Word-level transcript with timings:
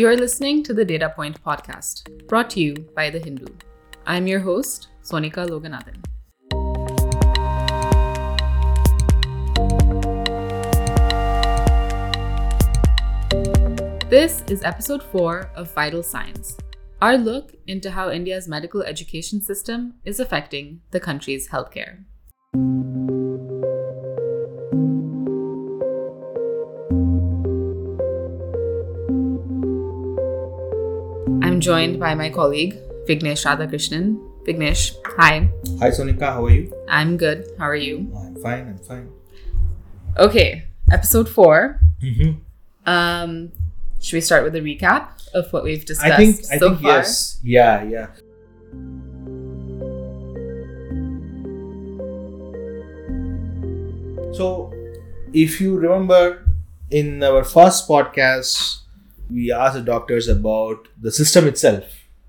You're 0.00 0.16
listening 0.16 0.62
to 0.62 0.72
the 0.72 0.82
Data 0.82 1.10
Point 1.14 1.44
podcast, 1.44 2.26
brought 2.26 2.48
to 2.52 2.60
you 2.60 2.72
by 2.96 3.10
The 3.10 3.18
Hindu. 3.18 3.44
I'm 4.06 4.26
your 4.26 4.40
host, 4.40 4.88
Sonika 5.02 5.46
Loganathan. 5.46 6.00
This 14.08 14.42
is 14.48 14.62
episode 14.64 15.02
4 15.02 15.50
of 15.54 15.74
Vital 15.74 16.02
Signs, 16.02 16.56
our 17.02 17.18
look 17.18 17.54
into 17.66 17.90
how 17.90 18.10
India's 18.10 18.48
medical 18.48 18.82
education 18.82 19.42
system 19.42 19.96
is 20.06 20.18
affecting 20.18 20.80
the 20.92 21.00
country's 21.00 21.50
healthcare. 21.50 22.04
I'm 31.60 31.64
joined 31.64 32.00
by 32.00 32.14
my 32.14 32.30
colleague, 32.30 32.80
Vignesh 33.04 33.44
Radhakrishnan. 33.44 34.16
Vignesh, 34.48 34.96
hi. 35.04 35.50
Hi 35.78 35.90
Sonika, 35.90 36.32
how 36.32 36.46
are 36.46 36.50
you? 36.50 36.72
I'm 36.88 37.18
good. 37.18 37.52
How 37.58 37.68
are 37.68 37.76
you? 37.76 38.08
I'm 38.16 38.34
fine, 38.40 38.64
I'm 38.66 38.78
fine. 38.78 39.12
Okay, 40.16 40.64
episode 40.90 41.28
4. 41.28 41.78
Mm-hmm. 42.02 42.88
Um, 42.88 43.52
should 44.00 44.16
we 44.16 44.22
start 44.22 44.42
with 44.42 44.56
a 44.56 44.60
recap 44.60 45.20
of 45.34 45.52
what 45.52 45.62
we've 45.62 45.84
discussed 45.84 46.10
I 46.10 46.16
think, 46.16 46.38
I 46.50 46.56
so 46.56 46.70
think 46.70 46.80
far? 46.80 46.92
yes. 46.96 47.40
Yeah, 47.44 47.82
yeah. 47.82 48.08
So, 54.32 54.72
if 55.34 55.60
you 55.60 55.76
remember 55.76 56.42
in 56.88 57.22
our 57.22 57.44
first 57.44 57.86
podcast, 57.86 58.80
we 59.32 59.52
asked 59.52 59.74
the 59.74 59.82
doctors 59.82 60.28
about 60.28 60.88
the 61.00 61.10
system 61.12 61.46
itself, 61.46 61.84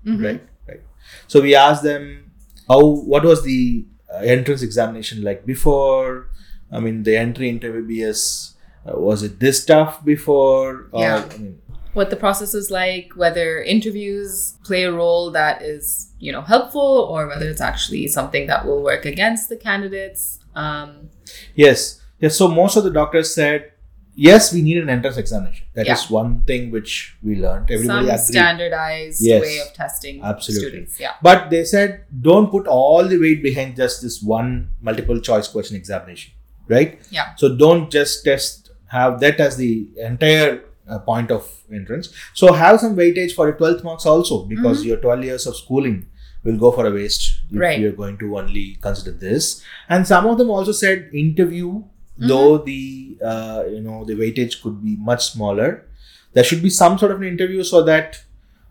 Mhm. 0.06 0.24
right? 0.24 0.42
Right. 0.68 0.80
So 1.26 1.40
we 1.40 1.54
asked 1.54 1.82
them 1.82 2.32
how 2.68 2.80
what 2.84 3.24
was 3.24 3.42
the 3.44 3.84
uh, 4.12 4.18
entrance 4.18 4.62
examination 4.62 5.22
like 5.22 5.46
before. 5.46 6.28
I 6.70 6.80
mean, 6.80 7.02
the 7.02 7.16
entry 7.16 7.48
into 7.48 7.66
MBBS 7.72 8.54
uh, 8.86 8.98
was 8.98 9.22
it 9.22 9.38
this 9.40 9.64
tough 9.64 10.04
before? 10.04 10.88
Or, 10.92 11.00
Yeah. 11.00 11.24
I 11.30 11.38
mean, 11.38 11.58
What 11.94 12.08
the 12.08 12.16
process 12.16 12.54
is 12.54 12.70
like, 12.70 13.12
whether 13.16 13.60
interviews 13.62 14.54
play 14.64 14.84
a 14.84 14.92
role 14.92 15.30
that 15.32 15.60
is, 15.60 16.08
you 16.18 16.32
know, 16.32 16.40
helpful 16.40 16.80
or 17.10 17.26
whether 17.26 17.46
it's 17.48 17.60
actually 17.60 18.06
something 18.08 18.46
that 18.46 18.64
will 18.66 18.82
work 18.82 19.04
against 19.04 19.48
the 19.50 19.56
candidates. 19.56 20.38
Um, 20.54 21.10
Yes. 21.54 22.00
Yes. 22.18 22.36
So 22.36 22.48
most 22.48 22.76
of 22.76 22.84
the 22.84 22.90
doctors 22.90 23.34
said, 23.34 23.71
yes, 24.14 24.52
we 24.52 24.62
need 24.62 24.78
an 24.78 24.88
entrance 24.90 25.16
examination. 25.16 25.66
That 25.74 25.88
is 25.88 26.02
Yeah. 26.10 26.14
one 26.16 26.42
thing 26.42 26.70
which 26.70 27.16
we 27.22 27.36
learned. 27.36 27.70
Everybody 27.70 27.86
some 27.86 28.04
agreed. 28.14 28.18
standardized 28.20 29.20
Yes. 29.22 29.42
way 29.42 29.58
of 29.60 29.72
testing 29.74 30.22
Absolutely. 30.22 30.68
students. 30.68 31.00
Yeah. 31.00 31.12
But 31.22 31.50
they 31.50 31.64
said, 31.64 32.04
don't 32.20 32.50
put 32.50 32.66
all 32.66 33.04
the 33.06 33.18
weight 33.18 33.42
behind 33.42 33.76
just 33.76 34.02
this 34.02 34.22
one 34.22 34.68
multiple 34.80 35.20
choice 35.20 35.48
question 35.48 35.76
examination, 35.76 36.32
right? 36.68 36.98
Yeah. 37.10 37.34
So 37.36 37.56
don't 37.56 37.90
just 37.90 38.24
test, 38.24 38.70
have 38.88 39.20
that 39.20 39.40
as 39.40 39.56
the 39.56 39.88
entire 39.96 40.62
uh, 40.88 40.98
point 40.98 41.30
of 41.30 41.48
entrance. 41.72 42.12
So 42.34 42.52
have 42.52 42.80
some 42.80 42.96
weightage 42.96 43.32
for 43.32 43.46
your 43.46 43.56
12th 43.56 43.84
marks 43.84 44.04
also 44.04 44.44
because 44.44 44.84
your 44.84 44.96
12 44.98 45.24
years 45.24 45.46
of 45.46 45.56
schooling 45.56 46.06
will 46.44 46.56
go 46.58 46.72
for 46.72 46.84
a 46.86 46.90
waste 46.90 47.22
if 47.44 47.50
Mm-hmm. 47.50 47.58
Right. 47.58 47.78
you're 47.78 47.92
going 47.92 48.18
to 48.18 48.36
only 48.36 48.76
consider 48.82 49.12
this. 49.12 49.62
And 49.88 50.06
some 50.06 50.26
of 50.26 50.38
them 50.38 50.50
also 50.50 50.72
said 50.72 51.08
interview, 51.14 51.84
Mm-hmm. 52.22 52.28
though 52.28 52.58
the 52.58 53.18
uh, 53.24 53.64
you 53.68 53.80
know 53.80 54.04
the 54.04 54.14
weightage 54.14 54.62
could 54.62 54.82
be 54.84 54.96
much 54.96 55.30
smaller. 55.32 55.86
There 56.34 56.44
should 56.44 56.62
be 56.62 56.70
some 56.70 56.98
sort 56.98 57.12
of 57.12 57.20
an 57.20 57.28
interview 57.28 57.62
so 57.62 57.82
that 57.82 58.18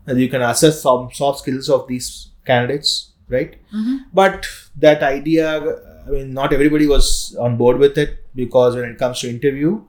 you 0.08 0.28
can 0.28 0.42
assess 0.42 0.82
some 0.82 1.10
soft 1.12 1.40
skills 1.40 1.68
of 1.68 1.86
these 1.86 2.30
candidates, 2.44 3.12
right? 3.28 3.54
Mhm. 3.72 3.98
But 4.12 4.46
that 4.86 5.02
idea, 5.02 5.60
I 6.06 6.10
mean, 6.10 6.34
not 6.34 6.52
everybody 6.52 6.86
was 6.88 7.36
on 7.38 7.56
board 7.56 7.78
with 7.78 7.96
it 7.96 8.18
because 8.34 8.74
when 8.74 8.88
it 8.90 8.98
comes 8.98 9.20
to 9.20 9.30
interview, 9.30 9.80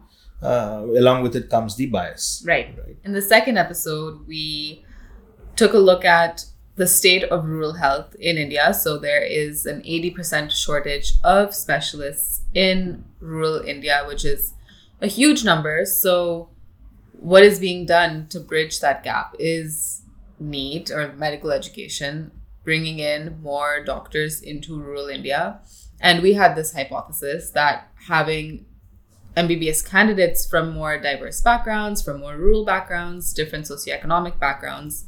uh, 0.44 0.84
along 1.04 1.24
with 1.24 1.36
it 1.36 1.50
comes 1.50 1.76
the 1.78 1.88
bias. 1.88 2.44
Right. 2.46 2.68
Right. 2.86 2.98
In 3.04 3.14
the 3.14 3.22
second 3.24 3.58
episode, 3.58 4.28
we 4.28 4.86
took 5.56 5.74
a 5.74 5.80
look 5.80 6.06
at 6.06 6.46
the 6.76 6.88
state 6.88 7.24
of 7.26 7.46
rural 7.46 7.74
health 7.74 8.16
in 8.20 8.38
India. 8.38 8.74
So 8.74 8.98
there 8.98 9.24
is 9.24 9.66
an 9.66 9.82
80% 9.82 10.52
shortage 10.52 11.14
of 11.24 11.54
specialists 11.54 12.42
in 12.54 13.06
rural 13.20 13.60
India, 13.60 14.04
which 14.08 14.26
is 14.26 14.54
a 15.02 15.08
huge 15.08 15.44
number. 15.44 15.86
So, 15.86 16.50
what 17.12 17.44
is 17.44 17.60
being 17.60 17.86
done 17.86 18.28
to 18.30 18.40
bridge 18.40 18.80
that 18.82 19.04
gap 19.04 19.36
is 19.40 20.02
NEET 20.40 20.92
or 20.92 21.14
medical 21.14 21.52
education, 21.52 22.32
bringing 22.64 23.00
in 23.00 23.42
more 23.42 23.84
doctors 23.84 24.42
into 24.42 24.82
rural 24.82 25.08
India. 25.08 25.62
And 26.02 26.22
we 26.22 26.34
had 26.34 26.56
this 26.56 26.74
hypothesis 26.74 27.52
that 27.52 27.90
having 28.08 28.66
MBBS 29.38 29.88
candidates 29.88 30.46
from 30.46 30.74
more 30.74 31.00
diverse 31.00 31.40
backgrounds, 31.42 32.02
from 32.02 32.20
more 32.20 32.36
rural 32.36 32.66
backgrounds, 32.66 33.34
different 33.34 33.66
socioeconomic 33.66 34.40
backgrounds, 34.40 35.06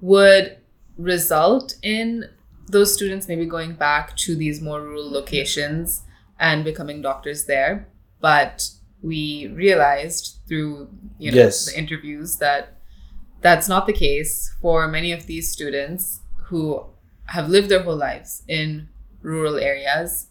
would 0.00 0.56
result 0.98 1.74
in 1.82 2.24
those 2.66 2.92
students 2.92 3.28
maybe 3.28 3.46
going 3.46 3.72
back 3.74 4.14
to 4.16 4.36
these 4.36 4.60
more 4.60 4.82
rural 4.82 5.10
locations 5.10 6.02
and 6.38 6.64
becoming 6.64 7.00
doctors 7.00 7.46
there. 7.46 7.88
But 8.20 8.68
we 9.00 9.46
realized 9.54 10.38
through 10.48 10.90
you 11.18 11.30
know 11.30 11.36
Yes. 11.38 11.66
the 11.66 11.78
interviews 11.78 12.36
that 12.38 12.76
that's 13.40 13.68
not 13.68 13.86
the 13.86 13.92
case 13.92 14.52
for 14.60 14.88
many 14.88 15.12
of 15.12 15.26
these 15.26 15.50
students 15.50 16.20
who 16.46 16.84
have 17.26 17.48
lived 17.48 17.68
their 17.68 17.82
whole 17.82 17.96
lives 17.96 18.42
in 18.48 18.88
rural 19.22 19.56
areas. 19.56 20.26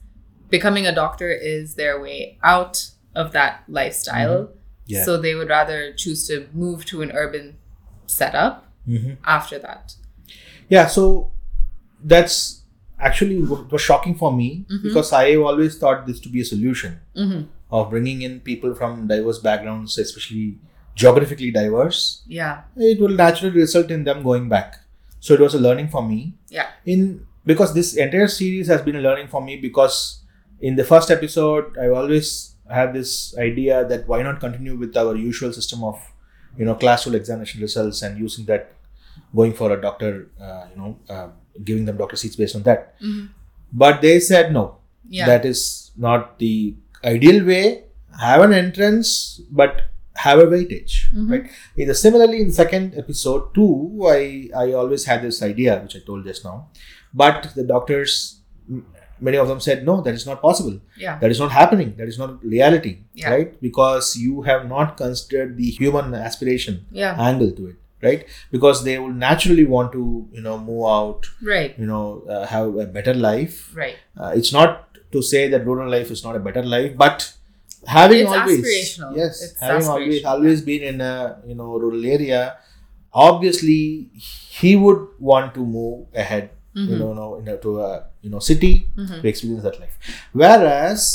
Becoming 0.50 0.86
a 0.86 0.94
doctor 0.94 1.32
is 1.32 1.76
their 1.76 2.00
way 2.00 2.38
out 2.44 2.92
of 3.16 3.32
that 3.32 3.64
lifestyle. 3.68 4.50
Yeah. 4.86 5.04
So 5.06 5.18
they 5.18 5.36
would 5.36 5.50
rather 5.50 5.94
choose 5.94 6.28
to 6.28 6.48
move 6.54 6.86
to 6.86 7.02
an 7.02 7.12
urban 7.14 7.58
setup 8.06 8.66
hmm 8.86 9.14
after 9.26 9.58
that. 9.60 9.96
Yeah. 10.70 10.88
So 10.88 11.32
that's 12.04 12.62
actually 13.00 13.42
what 13.44 13.72
was 13.72 13.82
shocking 13.82 14.16
for 14.16 14.32
me 14.34 14.66
Mhm. 14.70 14.84
because 14.84 15.14
I 15.14 15.36
always 15.36 15.78
thought 15.78 16.06
this 16.08 16.20
to 16.22 16.30
be 16.30 16.42
a 16.42 16.46
solution 16.46 17.00
hmm 17.16 17.42
of 17.70 17.90
bringing 17.90 18.22
in 18.22 18.40
people 18.40 18.74
from 18.74 19.08
diverse 19.08 19.40
backgrounds, 19.40 19.98
especially 19.98 20.58
geographically 20.96 21.52
diverse. 21.52 22.22
Yeah. 22.26 22.62
It 22.78 23.00
will 23.02 23.10
naturally 23.22 23.54
result 23.56 23.92
in 23.92 24.06
them 24.06 24.24
going 24.24 24.48
back. 24.48 24.78
So 25.20 25.34
it 25.34 25.42
was 25.42 25.54
a 25.54 25.60
learning 25.60 25.90
for 25.90 26.02
me. 26.02 26.34
Yeah. 26.50 26.68
in 26.86 27.26
because 27.46 27.74
this 27.74 27.96
entire 27.96 28.28
series 28.28 28.68
has 28.68 28.82
been 28.82 28.96
a 28.96 29.02
learning 29.02 29.28
for 29.28 29.42
me 29.42 29.58
because 29.58 30.22
in 30.62 30.76
the 30.80 30.84
first 30.84 31.12
episode 31.16 31.78
i 31.84 31.88
always 32.00 32.56
had 32.78 32.94
this 32.94 33.12
idea 33.38 33.84
that 33.92 34.08
why 34.08 34.22
not 34.28 34.40
continue 34.46 34.76
with 34.76 34.98
our 35.02 35.14
usual 35.16 35.54
system 35.60 35.84
of 35.90 36.00
you 36.58 36.66
know 36.66 36.76
class 36.76 37.06
examination 37.08 37.62
results 37.62 38.02
and 38.02 38.18
using 38.20 38.46
that 38.52 38.74
going 39.36 39.54
for 39.54 39.72
a 39.78 39.82
doctor 39.88 40.12
uh, 40.42 40.64
you 40.72 40.78
know 40.82 40.92
uh, 41.16 41.28
giving 41.64 41.86
them 41.86 41.98
doctor 41.98 42.16
seats 42.16 42.36
based 42.42 42.56
on 42.56 42.64
that 42.70 42.82
Mhm. 43.02 43.30
but 43.84 44.02
they 44.08 44.20
said 44.32 44.54
no 44.60 44.66
Yeah. 45.18 45.28
that 45.32 45.44
is 45.52 45.60
not 46.06 46.38
the 46.44 46.54
ideal 47.14 47.40
way 47.52 47.66
have 48.26 48.42
an 48.48 48.54
entrance 48.64 49.10
but 49.62 49.74
have 50.26 50.40
a 50.44 50.48
weightage 50.54 50.94
Mhm. 51.14 51.30
right 51.32 51.46
in 51.78 51.88
the, 51.90 51.96
similarly 52.06 52.40
in 52.46 52.52
second 52.52 52.96
episode 53.04 53.44
too 53.58 53.72
i 54.18 54.22
i 54.64 54.68
always 54.82 55.04
had 55.10 55.22
this 55.28 55.40
idea 55.52 55.80
which 55.84 55.96
i 56.00 56.02
told 56.10 56.26
just 56.32 56.44
now 56.50 56.58
but 57.24 57.50
the 57.58 57.66
doctors 57.74 58.16
many 59.28 59.38
of 59.44 59.48
them 59.52 59.60
said 59.66 59.86
no 59.90 59.94
that 60.06 60.14
is 60.20 60.26
not 60.30 60.42
possible 60.42 60.76
yeah. 61.04 61.18
that 61.22 61.32
is 61.36 61.40
not 61.44 61.52
happening 61.52 61.94
that 62.00 62.08
is 62.14 62.18
not 62.24 62.44
reality 62.56 62.94
Yeah. 63.22 63.30
right 63.34 63.62
because 63.68 64.16
you 64.26 64.42
have 64.50 64.68
not 64.76 64.96
considered 65.04 65.58
the 65.62 65.70
human 65.80 66.14
aspiration 66.14 66.76
Yeah. 66.92 67.14
angle 67.30 67.52
to 67.60 67.68
it 67.72 67.78
right 68.02 68.26
because 68.52 68.84
they 68.84 68.98
will 69.00 69.14
naturally 69.14 69.64
want 69.66 69.92
to 69.92 70.28
you 70.32 70.42
know 70.42 70.58
move 70.58 70.86
out 70.86 71.26
Right. 71.42 71.78
you 71.80 71.86
know 71.86 72.24
uh, 72.30 72.46
have 72.46 72.76
a 72.76 72.86
better 72.86 73.14
life 73.14 73.76
Right. 73.76 73.96
uh, 74.20 74.32
it's 74.36 74.52
not 74.54 74.98
to 75.12 75.22
say 75.22 75.48
that 75.50 75.66
rural 75.66 75.90
life 75.90 76.12
is 76.12 76.24
not 76.24 76.36
a 76.36 76.40
better 76.40 76.64
life 76.64 76.96
but 76.98 77.34
having 77.86 78.20
It's 78.22 78.32
always 78.40 79.00
yes 79.16 79.42
It's 79.46 79.60
having 79.60 79.88
always 79.88 80.26
always 80.26 80.62
been 80.62 80.84
in 80.84 81.02
a 81.02 81.38
you 81.48 81.56
know 81.56 81.70
rural 81.80 82.06
area 82.06 82.58
obviously 83.14 84.10
he 84.14 84.76
would 84.76 85.08
want 85.20 85.54
to 85.56 85.66
move 85.66 86.08
ahead 86.14 86.50
you 86.74 86.84
Mhm. 86.96 87.00
know, 87.00 87.14
no, 87.14 87.38
you 87.40 87.44
know 87.46 87.58
to 87.58 87.80
a 87.82 88.04
you 88.22 88.30
know 88.30 88.40
city 88.40 88.74
Mhm. 88.98 89.22
to 89.22 89.28
experience 89.28 89.64
that 89.64 89.80
life 89.80 89.98
whereas 90.34 91.06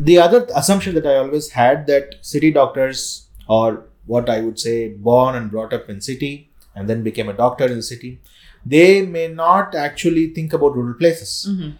the 0.00 0.18
other 0.18 0.46
assumption 0.60 0.94
that 0.94 1.06
i 1.06 1.16
always 1.16 1.50
had 1.50 1.86
that 1.90 2.14
city 2.20 2.50
doctors 2.60 3.02
or 3.48 3.66
what 4.06 4.28
i 4.28 4.40
would 4.40 4.58
say 4.58 4.88
born 5.08 5.34
and 5.36 5.50
brought 5.50 5.72
up 5.72 5.88
in 5.88 6.00
city 6.00 6.50
and 6.74 6.88
then 6.88 7.02
became 7.02 7.28
a 7.28 7.32
doctor 7.32 7.66
in 7.66 7.76
the 7.76 7.82
city 7.82 8.20
they 8.66 9.04
may 9.04 9.26
not 9.28 9.74
actually 9.74 10.26
think 10.38 10.52
about 10.58 10.76
rural 10.80 10.94
places 11.02 11.32
Mhm. 11.50 11.72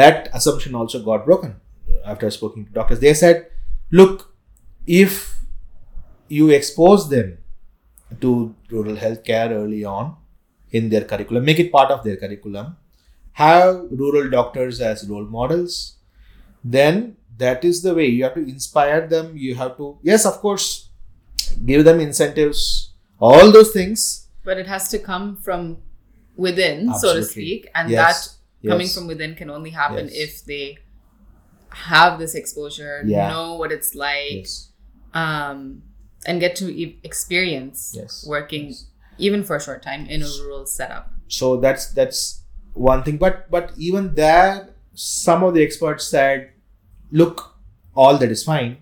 that 0.00 0.28
assumption 0.40 0.74
also 0.74 1.02
got 1.10 1.24
broken 1.24 1.54
after 2.04 2.30
speaking 2.30 2.64
to 2.66 2.72
doctors. 2.72 3.00
They 3.00 3.12
said, 3.14 3.46
look, 3.90 4.34
if 4.86 5.14
you 6.28 6.50
expose 6.50 7.08
them 7.08 7.38
to 8.20 8.54
rural 8.70 8.96
healthcare 8.96 9.50
early 9.50 9.84
on 9.84 10.16
in 10.70 10.88
their 10.90 11.04
curriculum, 11.04 11.44
make 11.44 11.58
it 11.58 11.72
part 11.72 11.90
of 11.90 12.04
their 12.04 12.16
curriculum, 12.16 12.76
have 13.32 13.86
rural 13.90 14.28
doctors 14.30 14.80
as 14.80 15.08
role 15.08 15.24
models, 15.24 15.96
then 16.64 17.16
that 17.38 17.64
is 17.64 17.82
the 17.82 17.94
way 17.94 18.06
you 18.06 18.24
have 18.24 18.34
to 18.34 18.40
inspire 18.48 19.06
them. 19.06 19.36
You 19.36 19.54
have 19.54 19.76
to, 19.78 19.98
yes, 20.02 20.26
of 20.26 20.34
course, 20.40 20.87
give 21.64 21.84
them 21.84 22.00
incentives, 22.00 22.92
all 23.20 23.50
those 23.52 23.70
things. 23.72 24.28
But 24.44 24.58
it 24.58 24.66
has 24.66 24.88
to 24.90 24.98
come 24.98 25.36
from 25.36 25.78
within, 26.36 26.94
so 26.94 27.14
to 27.14 27.22
speak. 27.22 27.68
And 27.74 27.90
Yes, 27.90 28.38
that 28.62 28.68
coming 28.70 28.86
yes. 28.86 28.94
from 28.94 29.06
within 29.06 29.34
can 29.34 29.50
only 29.50 29.70
happen 29.70 30.06
Yes. 30.08 30.14
if 30.16 30.44
they 30.44 30.78
have 31.70 32.18
this 32.18 32.34
exposure, 32.34 33.02
Yeah. 33.06 33.28
know 33.28 33.56
what 33.56 33.72
it's 33.72 33.94
like, 33.94 34.46
um, 35.14 35.82
and 36.26 36.40
get 36.40 36.56
to 36.56 36.66
e- 36.72 36.98
experience 37.04 37.96
working 38.26 38.74
even 39.18 39.42
for 39.44 39.56
a 39.56 39.60
short 39.60 39.82
time 39.82 40.06
in 40.06 40.22
a 40.22 40.26
rural 40.42 40.66
setup. 40.66 41.12
so 41.28 41.56
that's 41.60 41.86
that's 41.92 42.42
one 42.72 43.02
thing 43.04 43.16
but 43.18 43.50
but 43.50 43.72
even 43.76 44.14
there 44.14 44.70
some 44.94 45.42
of 45.44 45.52
the 45.54 45.62
experts 45.62 46.06
said 46.06 46.50
look 47.10 47.54
all 47.94 48.16
that 48.16 48.30
is 48.30 48.42
fine 48.44 48.78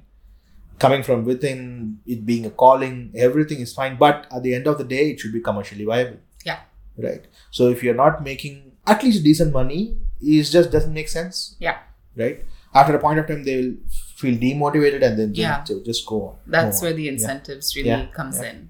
coming 0.79 1.03
from 1.03 1.25
within 1.25 1.99
it 2.07 2.25
being 2.27 2.45
a 2.47 2.51
calling 2.51 3.11
everything 3.15 3.61
is 3.61 3.73
fine 3.73 3.97
but 3.97 4.27
at 4.31 4.43
the 4.43 4.55
end 4.55 4.67
of 4.67 4.77
the 4.79 4.85
day 4.85 5.11
it 5.13 5.21
should 5.21 5.33
be 5.33 5.41
commercially 5.41 5.85
viable 5.85 6.19
Yeah. 6.45 6.61
right 7.07 7.25
so 7.51 7.69
if 7.69 7.83
you're 7.83 7.95
not 8.05 8.23
making 8.23 8.73
at 8.87 9.03
least 9.03 9.25
decent 9.25 9.53
money 9.53 9.97
it 10.21 10.43
just 10.45 10.71
doesn't 10.71 10.93
make 10.93 11.09
sense 11.09 11.57
Yeah. 11.59 11.79
right 12.17 12.45
after 12.75 12.95
a 12.97 12.99
point 12.99 13.19
of 13.19 13.27
time 13.27 13.43
they 13.45 13.57
will 13.61 13.75
feel 14.17 14.37
demotivated 14.37 15.03
and 15.03 15.19
then 15.19 15.35
Yeah. 15.35 15.65
just, 15.65 15.85
just 15.87 16.07
go 16.07 16.23
on 16.29 16.35
That's 16.47 16.77
move 16.77 16.83
on. 16.83 16.83
where 16.87 16.97
the 17.01 17.03
Yeah. 17.05 17.13
incentives 17.13 17.75
really 17.77 17.89
Yeah, 17.89 18.07
comes 18.19 18.39
yeah. 18.43 18.51
in. 18.51 18.69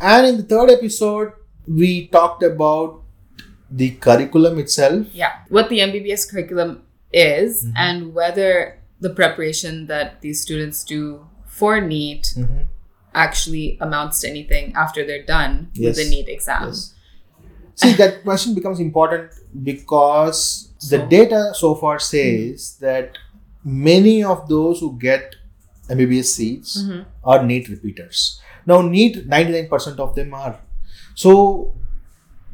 and 0.00 0.26
in 0.26 0.36
the 0.38 0.42
third 0.54 0.70
episode 0.70 1.32
we 1.66 2.06
talked 2.08 2.42
about 2.42 3.02
the 3.70 3.90
curriculum 4.06 4.58
itself 4.58 5.06
Yeah. 5.12 5.32
What 5.48 5.68
the 5.68 5.80
MBBS 5.80 6.24
curriculum 6.30 6.82
is 7.12 7.64
Mhm. 7.64 7.72
and 7.76 8.14
whether 8.14 8.75
the 9.00 9.10
preparation 9.10 9.86
that 9.86 10.20
these 10.20 10.40
students 10.40 10.84
do 10.84 11.26
for 11.46 11.80
NEET 11.80 12.34
Mhm. 12.36 12.64
actually 13.14 13.78
amounts 13.80 14.20
to 14.20 14.28
anything 14.28 14.72
after 14.74 15.04
they're 15.06 15.24
done 15.24 15.70
with 15.78 15.96
the 15.96 16.02
Yes. 16.02 16.10
NEET 16.10 16.28
exam. 16.28 16.62
Yes. 16.66 16.94
See, 17.74 17.92
that 17.94 18.22
question 18.22 18.54
becomes 18.54 18.80
important 18.80 19.32
because 19.62 20.68
the 20.90 20.98
data 20.98 21.52
so 21.54 21.74
far 21.74 21.98
says 21.98 22.76
that 22.80 23.18
many 23.64 24.22
of 24.24 24.48
those 24.48 24.80
who 24.80 24.98
get 24.98 25.34
MBBS 25.88 26.32
seats 26.34 26.82
Mhm. 26.82 27.04
are 27.24 27.44
NEET 27.44 27.68
repeaters. 27.68 28.40
Now, 28.66 28.82
NEET, 28.82 29.26
99% 29.26 30.00
of 30.00 30.14
them 30.14 30.34
are. 30.34 30.58
So, 31.14 31.74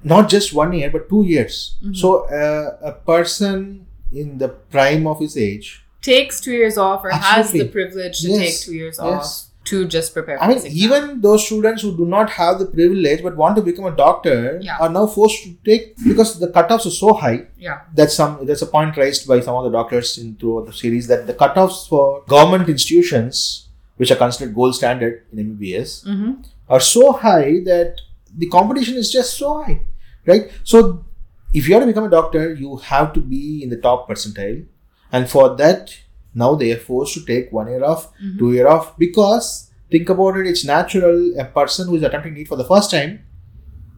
not 0.05 0.29
just 0.29 0.53
one 0.53 0.73
year, 0.73 0.91
but 0.91 1.09
two 1.09 1.25
years. 1.25 1.77
Mhm. 1.83 1.97
So, 1.97 2.27
uh, 2.29 2.77
a 2.83 2.93
person 2.93 3.87
in 4.13 4.39
the 4.39 4.49
prime 4.49 5.07
of 5.07 5.21
his 5.21 5.37
age, 5.37 5.82
Takes 6.03 6.41
two 6.41 6.53
years 6.53 6.77
off 6.77 7.05
or 7.05 7.11
has 7.11 7.53
the 7.53 7.65
privilege 7.69 8.21
to 8.23 8.29
Yes. 8.29 8.39
take 8.41 8.61
two 8.67 8.75
years 8.75 8.99
Yes. 9.03 9.07
off 9.07 9.49
to 9.71 9.87
just 9.87 10.13
prepare 10.13 10.39
for 10.39 10.45
I 10.45 10.49
mean, 10.49 10.61
even 10.67 11.21
those 11.21 11.47
students 11.47 11.83
who 11.83 11.97
do 11.97 12.05
not 12.05 12.31
have 12.31 12.59
the 12.59 12.67
privilege 12.67 13.23
but 13.23 13.37
want 13.37 13.55
to 13.57 13.63
become 13.63 13.85
a 13.85 13.95
doctor 13.95 14.59
Yeah. 14.61 14.77
are 14.81 14.89
now 14.89 15.07
forced 15.07 15.45
to 15.45 15.51
take 15.65 15.85
because 16.05 16.39
the 16.41 16.49
cutoffs 16.49 16.85
are 16.87 16.97
so 17.05 17.15
high. 17.15 17.47
Yeah. 17.57 17.79
That's 17.95 18.15
some 18.15 18.45
that's 18.47 18.63
a 18.63 18.67
point 18.67 18.97
raised 18.97 19.29
by 19.29 19.39
some 19.41 19.55
of 19.55 19.65
the 19.65 19.71
doctors 19.79 20.19
in 20.19 20.35
throughout 20.41 20.67
the 20.67 20.73
series 20.73 21.07
that 21.13 21.29
the 21.29 21.35
cutoffs 21.45 21.87
for 21.89 22.25
government 22.27 22.69
institutions, 22.69 23.69
which 23.99 24.11
are 24.11 24.17
considered 24.25 24.53
gold 24.55 24.75
standard 24.75 25.23
in 25.33 25.39
MBBS, 25.47 26.03
hmm 26.05 26.33
are 26.69 26.81
so 26.81 27.13
high 27.13 27.61
that 27.71 27.97
the 28.43 28.47
competition 28.49 28.97
is 28.97 29.13
just 29.13 29.37
so 29.39 29.63
high, 29.63 29.81
right? 30.27 30.51
So, 30.65 31.05
if 31.53 31.69
you 31.69 31.77
are 31.77 31.81
to 31.81 31.87
become 31.87 32.05
a 32.05 32.11
doctor, 32.11 32.55
you 32.55 32.77
have 32.91 33.13
to 33.17 33.21
be 33.21 33.63
in 33.63 33.69
the 33.69 33.77
top 33.77 34.09
percentile, 34.09 34.65
and 35.13 35.29
for 35.29 35.57
that, 35.57 35.97
now 36.35 36.55
they 36.55 36.73
are 36.73 36.79
forced 36.79 37.15
to 37.15 37.25
take 37.25 37.53
one 37.53 37.69
year 37.69 37.85
off, 37.85 38.09
Mhm. 38.21 38.39
two 38.39 38.53
year 38.53 38.69
off, 38.69 38.97
because 38.99 39.71
think 39.91 40.09
about 40.09 40.37
it, 40.39 40.47
it's 40.47 40.65
natural 40.65 41.19
a 41.39 41.45
person 41.45 41.89
who 41.89 41.97
is 41.97 42.03
attempting 42.03 42.37
it 42.39 42.49
for 42.49 42.57
the 42.57 42.65
first 42.65 42.91
time 42.91 43.21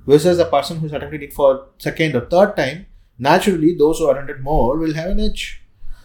versus 0.07 0.39
a 0.39 0.45
person 0.47 0.79
who 0.79 0.87
is 0.87 0.93
attempting 0.93 1.23
it 1.23 1.33
for 1.33 1.67
second 1.79 2.15
or 2.17 2.25
third 2.27 2.57
time. 2.57 2.87
Naturally, 3.19 3.75
those 3.75 3.99
who 3.99 4.11
attempted 4.11 4.41
more 4.41 4.77
will 4.79 4.95
have 4.95 5.11
an 5.11 5.21
edge. 5.21 5.61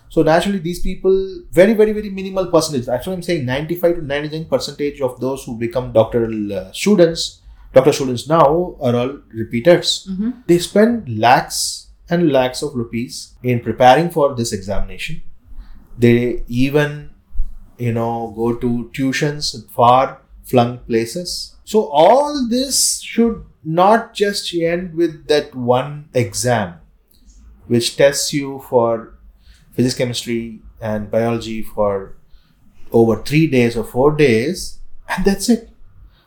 So 0.10 0.22
naturally, 0.24 0.60
these 0.60 0.80
people 0.80 1.16
very, 1.52 1.74
very, 1.74 1.92
very 1.92 2.10
minimal 2.10 2.48
percentage. 2.48 2.86
That's 2.86 3.06
what 3.08 3.14
I'm 3.14 3.22
saying. 3.22 3.46
95 3.46 3.96
to 3.98 4.02
99 4.06 4.46
percentage 4.46 5.02
of 5.02 5.20
those 5.20 5.44
who 5.44 5.58
become 5.58 5.92
doctoral 5.92 6.54
uh, 6.54 6.72
students, 6.72 7.42
doctor 7.74 7.92
students 7.92 8.28
now, 8.28 8.76
are 8.82 8.96
all 8.96 9.12
repeaters. 9.34 10.08
hmm 10.10 10.32
They 10.48 10.58
spend 10.60 11.10
lakhs 11.26 11.89
and 12.10 12.32
lakhs 12.32 12.62
of 12.64 12.76
rupees 12.76 13.36
in 13.44 13.60
preparing 13.60 14.10
for 14.10 14.36
this 14.36 14.52
examination. 14.52 15.22
They 15.98 16.44
even, 16.48 17.12
you 17.78 17.94
know, 17.94 18.34
go 18.36 18.56
to 18.56 18.90
tuitions 18.94 19.70
far 19.70 20.22
flung 20.44 20.80
places. 20.80 21.56
So 21.64 21.88
all 21.88 22.48
this 22.50 23.02
should 23.02 23.46
not 23.64 24.14
just 24.14 24.54
end 24.54 24.96
with 24.96 25.28
that 25.28 25.54
one 25.54 26.10
exam, 26.14 26.76
which 27.68 27.98
tests 27.98 28.34
you 28.34 28.64
for 28.70 29.16
physics, 29.74 29.96
chemistry, 29.96 30.62
and 30.82 31.12
biology 31.12 31.62
for 31.62 32.16
over 32.92 33.22
three 33.22 33.48
days 33.48 33.78
or 33.78 33.84
four 33.84 34.16
days, 34.16 34.80
and 35.08 35.26
that's 35.26 35.50
it. 35.50 35.70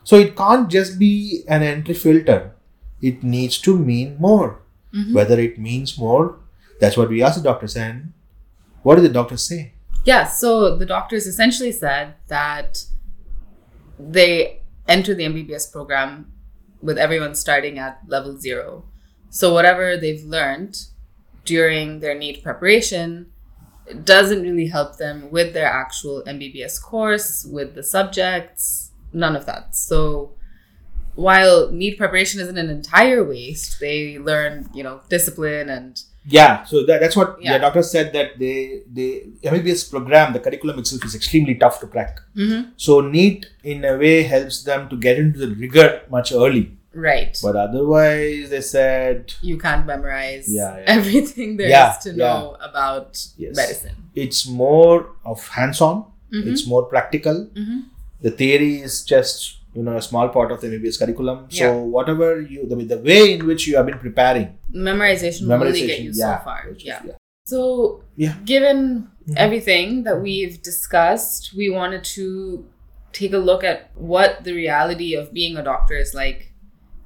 So 0.03 0.15
it 0.17 0.35
can't 0.35 0.69
just 0.69 0.99
be 0.99 1.43
an 1.47 1.63
entry 1.63 1.93
filter. 1.93 2.53
It 3.01 3.23
needs 3.23 3.57
to 3.59 3.77
mean 3.77 4.17
more. 4.19 4.62
Mhm. 4.93 5.13
Whether 5.13 5.39
it 5.39 5.57
means 5.57 5.97
more, 5.97 6.39
that's 6.79 6.97
what 6.97 7.09
we 7.09 7.23
asked 7.23 7.37
the 7.37 7.43
doctors. 7.43 7.75
And 7.75 8.13
what 8.83 8.95
did 8.95 9.05
the 9.05 9.09
doctors 9.09 9.43
say? 9.43 9.73
Yeah, 10.05 10.25
so 10.25 10.75
the 10.75 10.85
doctors 10.85 11.25
essentially 11.25 11.71
said 11.71 12.15
that 12.27 12.83
they 13.97 14.61
enter 14.87 15.13
the 15.13 15.23
MBBS 15.23 15.71
program 15.71 16.31
with 16.81 16.97
everyone 16.97 17.35
starting 17.35 17.79
at 17.79 18.01
level 18.07 18.37
zero. 18.37 18.83
So 19.29 19.53
whatever 19.53 19.97
they've 19.97 20.23
learned 20.23 20.77
during 21.45 22.01
their 22.01 22.13
NEET 22.13 22.43
preparation 22.43 23.27
doesn't 24.03 24.41
really 24.41 24.67
help 24.67 24.97
them 24.97 25.31
with 25.31 25.53
their 25.53 25.67
actual 25.67 26.23
MBBS 26.27 26.81
course, 26.81 27.45
with 27.45 27.75
the 27.75 27.83
subjects, 27.83 28.91
none 29.11 29.35
of 29.35 29.45
that. 29.45 29.75
So 29.75 30.33
while 31.15 31.71
NEET 31.71 31.97
preparation 31.97 32.39
isn't 32.41 32.57
an 32.57 32.69
entire 32.69 33.23
waste, 33.23 33.79
they 33.79 34.17
learn, 34.19 34.69
you 34.73 34.83
know, 34.83 35.01
discipline 35.09 35.69
and 35.69 36.01
Yeah, 36.25 36.63
so 36.63 36.85
that, 36.85 37.01
that's 37.01 37.17
what 37.17 37.35
Yeah. 37.41 37.53
the 37.53 37.59
doctor 37.59 37.83
said 37.83 38.13
that 38.13 38.39
they 38.39 38.81
they 38.97 39.09
MBBS 39.43 39.81
program 39.93 40.31
the 40.35 40.39
curriculum 40.39 40.79
itself 40.79 41.03
is 41.05 41.15
extremely 41.15 41.55
tough 41.55 41.79
to 41.81 41.87
crack. 41.87 42.13
Mhm. 42.35 42.61
So 42.77 43.01
NEET 43.01 43.45
in 43.63 43.83
a 43.83 43.97
way 43.97 44.23
helps 44.23 44.63
them 44.63 44.87
to 44.91 44.95
get 45.07 45.17
into 45.23 45.39
the 45.45 45.49
rigor 45.63 45.89
much 46.09 46.31
early. 46.31 46.65
right. 46.95 47.33
But 47.45 47.55
otherwise, 47.65 48.49
they 48.53 48.61
said 48.61 49.33
you 49.41 49.57
can't 49.57 49.85
memorize 49.93 50.45
Yeah, 50.47 50.77
yeah. 50.77 50.83
everything 50.95 51.57
there 51.57 51.67
is 51.67 51.71
Yeah, 51.77 51.95
to 52.03 52.09
yeah. 52.11 52.17
know 52.23 52.55
about 52.69 53.09
Yes. 53.43 53.55
medicine. 53.61 53.95
it's 54.23 54.41
more 54.63 54.97
of 55.31 55.37
hands-on. 55.57 55.97
Mhm. 56.31 56.47
It's 56.51 56.65
more 56.73 56.83
practical. 56.93 57.37
Mhm. 57.61 57.79
The 58.25 58.31
theory 58.41 58.73
is 58.87 58.93
just 59.13 59.39
you 59.73 59.83
know 59.83 59.95
a 59.97 60.01
small 60.01 60.29
part 60.29 60.51
of 60.51 60.61
the 60.61 60.67
MBBS 60.67 60.99
curriculum. 60.99 61.47
So 61.49 61.81
whatever 61.97 62.41
you 62.41 62.67
the, 62.67 62.75
the 62.93 62.97
way 62.97 63.33
in 63.33 63.45
which 63.47 63.67
you 63.67 63.75
have 63.77 63.85
been 63.87 63.99
preparing, 63.99 64.57
Memorization, 64.73 65.47
will 65.47 65.53
only 65.53 65.87
get 65.87 65.99
memorization, 65.99 66.03
you 66.03 66.11
yeah, 66.15 66.37
so 66.39 66.43
far. 66.45 66.69
is- 66.69 66.83
Yeah. 66.83 67.01
yeah. 67.05 67.13
So, 67.45 68.03
Yeah. 68.15 68.35
given 68.45 69.09
Mhm. 69.27 69.33
everything 69.45 70.03
that 70.03 70.21
we've 70.21 70.61
discussed, 70.61 71.53
we 71.57 71.69
wanted 71.69 72.03
to 72.17 72.65
take 73.11 73.33
a 73.33 73.37
look 73.49 73.63
at 73.63 73.89
what 73.95 74.43
the 74.45 74.53
reality 74.53 75.13
of 75.13 75.33
being 75.33 75.57
a 75.57 75.63
doctor 75.63 75.95
is 75.95 76.13
like 76.13 76.53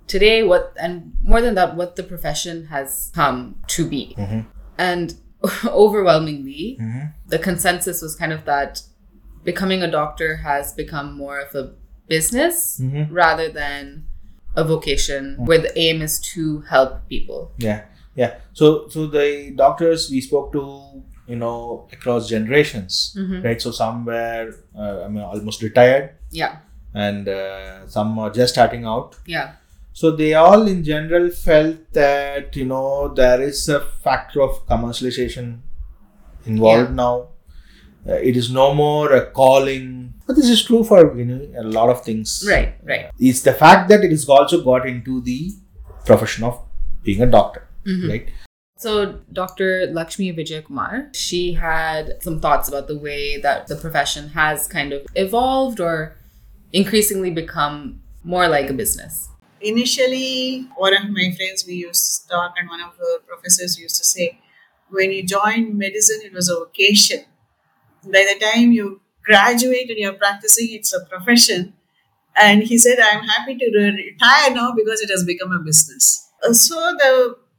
today. 0.08 0.44
What 0.44 0.74
and 0.80 1.14
more 1.24 1.42
than 1.42 1.56
that, 1.56 1.76
what 1.76 1.96
the 1.96 2.04
profession 2.04 2.66
has 2.76 3.12
come 3.16 3.56
to 3.76 3.88
be. 3.90 4.16
Mhm. 4.18 4.46
And 4.78 5.16
overwhelmingly, 5.66 6.78
Mhm. 6.82 7.14
the 7.28 7.40
consensus 7.40 8.02
was 8.02 8.16
kind 8.16 8.32
of 8.34 8.46
that 8.46 8.82
becoming 9.44 9.82
a 9.82 9.90
doctor 9.90 10.38
has 10.38 10.74
become 10.74 11.14
more 11.18 11.40
of 11.40 11.56
a 11.56 11.74
business 12.08 12.80
Mhm. 12.82 13.08
rather 13.12 13.50
than 13.50 14.06
a 14.56 14.64
vocation 14.64 15.36
where 15.46 15.60
the 15.60 15.78
aim 15.78 16.02
is 16.02 16.20
to 16.34 16.62
help 16.70 17.08
people. 17.10 17.52
Yeah, 17.58 17.82
yeah. 18.16 18.36
So, 18.54 18.88
so 18.90 19.08
the 19.08 19.52
doctors 19.56 20.10
we 20.10 20.22
spoke 20.22 20.52
to, 20.54 20.64
you 21.28 21.36
know, 21.36 21.88
across 21.92 22.28
generations, 22.30 23.14
Mhm. 23.18 23.44
right? 23.44 23.62
So 23.62 23.72
some 23.72 24.06
were, 24.06 24.54
uh, 24.78 25.04
I 25.06 25.08
mean, 25.10 25.24
almost 25.24 25.62
retired, 25.62 26.12
Yeah, 26.32 26.58
and 26.94 27.28
uh, 27.28 27.88
some 27.88 28.18
are 28.20 28.32
just 28.32 28.54
starting 28.54 28.86
out. 28.86 29.16
yeah, 29.26 29.52
So 29.94 30.12
they 30.12 30.34
all, 30.36 30.68
in 30.68 30.84
general, 30.84 31.30
felt 31.32 31.78
that 31.94 32.56
you 32.56 32.66
know 32.66 33.08
there 33.20 33.42
is 33.42 33.68
a 33.68 33.80
factor 34.06 34.42
of 34.44 34.52
commercialization 34.68 35.48
involved 36.46 36.92
now. 36.96 37.30
Uh, 38.08 38.14
it 38.14 38.38
is 38.38 38.50
no 38.52 38.74
more 38.74 39.12
a 39.12 39.26
calling. 39.32 40.14
But 40.26 40.36
this 40.36 40.50
is 40.50 40.64
true 40.64 40.84
for 40.84 41.18
you 41.18 41.26
know 41.26 41.42
a 41.60 41.64
lot 41.64 41.90
of 41.90 42.04
things. 42.04 42.44
Right, 42.48 42.76
right. 42.84 43.10
It's 43.20 43.42
the 43.42 43.54
fact 43.54 43.90
that 43.90 44.04
it 44.04 44.12
has 44.12 44.28
also 44.30 44.64
got 44.64 44.88
into 44.88 45.22
the 45.22 45.52
profession 46.06 46.44
of 46.44 46.60
being 47.04 47.22
a 47.22 47.26
doctor, 47.26 47.68
Mhm. 47.86 48.10
right? 48.10 48.28
So, 48.80 49.20
Dr. 49.34 49.88
Lakshmi 49.92 50.32
Vijay 50.34 50.64
Kumar, 50.64 51.10
she 51.14 51.54
had 51.54 52.22
some 52.22 52.40
thoughts 52.40 52.68
about 52.70 52.88
the 52.88 52.98
way 52.98 53.38
that 53.42 53.66
the 53.68 53.76
profession 53.76 54.30
has 54.30 54.68
kind 54.68 54.94
of 54.94 55.02
evolved 55.16 55.80
or 55.80 56.16
increasingly 56.72 57.32
become 57.32 58.02
more 58.24 58.48
like 58.48 58.70
a 58.70 58.74
business. 58.74 59.30
initially 59.60 60.68
one 60.78 60.94
of 60.96 61.10
my 61.10 61.32
friends 61.36 61.66
we 61.68 61.74
used 61.74 62.04
to 62.22 62.28
talk 62.30 62.54
and 62.60 62.70
one 62.70 62.80
of 62.88 62.92
the 63.00 63.20
professors 63.28 63.80
used 63.80 63.96
to 63.98 64.04
say 64.04 64.40
when 64.90 65.12
you 65.12 65.24
join 65.24 65.76
medicine 65.76 66.20
it 66.24 66.32
was 66.32 66.48
a 66.48 66.56
vocation 66.64 67.22
by 68.12 68.24
the 68.32 68.38
time 68.46 68.72
you 68.72 69.02
graduate 69.24 69.90
and 69.90 69.98
you're 70.00 70.14
practicing 70.14 70.68
it's 70.72 70.94
a 70.94 71.04
profession 71.06 71.74
and 72.36 72.64
he 72.64 72.78
said 72.78 73.00
i'm 73.10 73.24
happy 73.24 73.56
to 73.58 73.68
retire 73.98 74.54
now 74.54 74.72
because 74.76 75.02
it 75.02 75.10
has 75.10 75.24
become 75.34 75.52
a 75.52 75.60
business 75.70 76.08
Uh, 76.48 76.54
so 76.54 76.76
the 77.04 77.12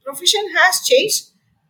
profession 0.05 0.45
has 0.57 0.77
changed 0.89 1.25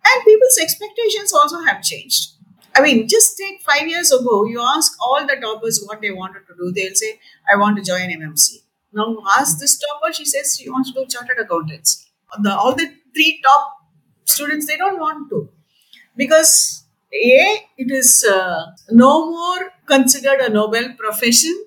and 0.10 0.26
people's 0.26 0.58
expectations 0.66 1.34
also 1.40 1.60
have 1.68 1.80
changed 1.92 2.28
i 2.76 2.82
mean 2.86 3.08
just 3.14 3.38
take 3.42 3.62
five 3.70 3.88
years 3.94 4.12
ago 4.18 4.36
you 4.54 4.60
ask 4.76 4.98
all 5.08 5.26
the 5.32 5.38
toppers 5.46 5.80
what 5.88 6.02
they 6.06 6.12
wanted 6.22 6.44
to 6.50 6.56
do 6.62 6.72
they'll 6.78 7.00
say 7.04 7.12
i 7.54 7.58
want 7.64 7.78
to 7.82 7.84
join 7.92 8.14
mmc 8.20 8.60
now 8.92 9.08
ask 9.38 9.60
this 9.60 9.78
topper, 9.78 10.12
she 10.14 10.26
says 10.26 10.58
she 10.60 10.70
wants 10.70 10.92
to 10.92 11.00
do 11.00 11.06
chartered 11.06 11.38
accountancy. 11.40 12.06
The, 12.42 12.52
all 12.56 12.74
the 12.76 12.88
three 13.14 13.40
top 13.44 13.74
students, 14.26 14.66
they 14.66 14.78
don't 14.78 15.00
want 15.00 15.30
to. 15.30 15.50
Because 16.16 16.86
A, 17.14 17.68
it 17.78 17.92
is 17.92 18.26
uh, 18.30 18.68
no 18.92 19.30
more 19.30 19.72
considered 19.86 20.40
a 20.42 20.50
noble 20.50 20.94
profession. 20.98 21.66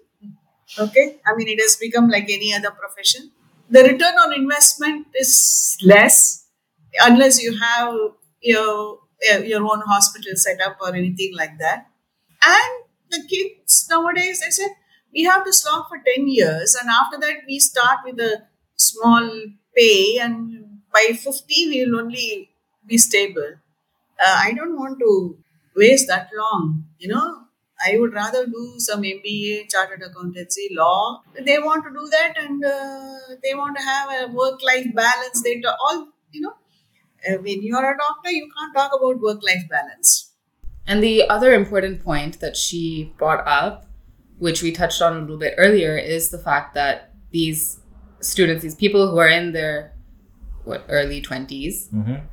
Okay, 0.79 1.17
I 1.27 1.35
mean, 1.37 1.49
it 1.49 1.61
has 1.61 1.77
become 1.77 2.09
like 2.09 2.31
any 2.31 2.55
other 2.55 2.71
profession. 2.71 3.31
The 3.69 3.83
return 3.83 4.15
on 4.15 4.33
investment 4.35 5.09
is 5.15 5.77
less 5.83 6.47
unless 7.01 7.43
you 7.43 7.59
have 7.59 7.95
your, 8.41 8.99
your 9.45 9.63
own 9.63 9.83
hospital 9.87 10.33
set 10.37 10.61
up 10.61 10.77
or 10.81 10.95
anything 10.95 11.33
like 11.37 11.59
that. 11.59 11.87
And 12.43 12.85
the 13.11 13.27
kids 13.29 13.87
nowadays, 13.91 14.41
they 14.41 14.51
said, 14.51 14.71
we 15.13 15.25
have 15.25 15.45
to 15.45 15.53
slog 15.53 15.89
for 15.89 15.99
10 15.99 16.29
years 16.29 16.75
and 16.81 16.89
after 16.89 17.19
that 17.21 17.43
we 17.47 17.59
start 17.59 17.99
with 18.05 18.19
a 18.19 18.45
small 18.77 19.29
pay 19.77 20.19
and 20.19 20.81
by 20.93 21.15
50 21.15 21.69
we 21.69 21.85
will 21.85 22.01
only 22.01 22.51
be 22.87 22.97
stable 22.99 23.57
uh, 24.25 24.37
i 24.47 24.53
don't 24.53 24.77
want 24.79 24.99
to 24.99 25.13
waste 25.77 26.07
that 26.09 26.29
long 26.37 26.85
you 26.99 27.09
know. 27.09 27.39
I 27.85 27.99
would 27.99 28.13
rather 28.15 28.47
do 28.47 28.75
some 28.79 29.03
mba 29.03 29.69
chartered 29.69 30.03
accountancy 30.09 30.69
law. 30.73 31.21
They 31.47 31.59
want 31.59 31.83
to 31.85 31.91
do 31.91 32.09
that 32.11 32.35
and 32.43 32.65
uh, 32.65 33.35
they 33.43 33.55
want 33.61 33.77
to 33.77 33.83
have 33.83 34.09
a 34.19 34.33
work 34.33 34.63
life 34.63 34.87
balance. 34.95 35.43
They 35.43 35.55
do 35.61 35.69
all 35.87 36.07
you 36.31 36.43
know 36.43 36.53
uh, 37.29 37.39
when 37.47 37.63
you're 37.63 37.85
a 37.93 37.97
doctor 37.99 38.31
you 38.31 38.49
can't 38.57 38.75
talk 38.77 38.93
about 38.99 39.21
work 39.21 39.43
life 39.43 39.65
balance. 39.69 40.31
And 40.87 41.03
the 41.03 41.29
other 41.29 41.53
important 41.55 42.05
point 42.05 42.39
that 42.41 42.57
she 42.57 43.13
brought 43.17 43.45
up, 43.47 43.87
which 44.39 44.63
we 44.63 44.71
touched 44.73 45.01
on 45.03 45.17
a 45.17 45.21
little 45.21 45.39
bit 45.39 45.55
earlier, 45.59 45.97
is 45.97 46.31
the 46.31 46.39
fact 46.39 46.75
that 46.75 47.13
these 47.31 47.81
students, 48.21 48.63
these 48.63 48.75
people 48.75 49.11
who 49.11 49.19
are 49.19 49.29
in 49.29 49.53
their 49.53 49.93
what 50.65 50.85
early 50.89 51.21
20s, 51.21 51.89
Mm-hmm. 51.91 52.27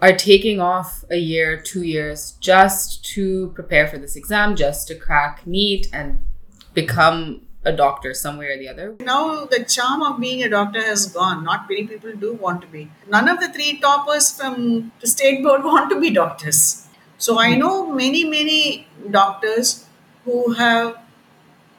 Are 0.00 0.12
taking 0.12 0.60
off 0.60 1.04
a 1.10 1.16
year, 1.16 1.60
two 1.60 1.82
years 1.82 2.36
just 2.40 3.04
to 3.14 3.50
prepare 3.54 3.88
for 3.88 3.98
this 3.98 4.16
exam, 4.16 4.56
just 4.56 4.88
to 4.88 4.94
crack 4.94 5.46
NEET 5.46 5.88
and 5.92 6.18
become 6.74 7.42
a 7.64 7.72
doctor 7.72 8.14
somewhere 8.14 8.54
or 8.54 8.58
the 8.58 8.68
other. 8.68 8.94
Now 9.00 9.44
the 9.44 9.64
charm 9.64 10.02
of 10.02 10.20
being 10.20 10.42
a 10.42 10.48
doctor 10.48 10.80
has 10.80 11.06
gone. 11.06 11.42
Not 11.44 11.68
many 11.68 11.86
people 11.86 12.12
do 12.14 12.34
want 12.34 12.62
to 12.62 12.68
be. 12.68 12.90
None 13.08 13.28
of 13.28 13.40
the 13.40 13.48
three 13.52 13.78
toppers 13.80 14.30
from 14.30 14.92
the 15.00 15.06
state 15.06 15.42
board 15.42 15.64
want 15.72 15.90
to 15.90 16.00
be 16.00 16.10
doctors. 16.10 16.86
So 17.18 17.40
I 17.40 17.56
know 17.56 17.90
many, 17.92 18.24
many 18.24 18.86
doctors 19.10 19.86
who 20.24 20.52
have 20.52 20.98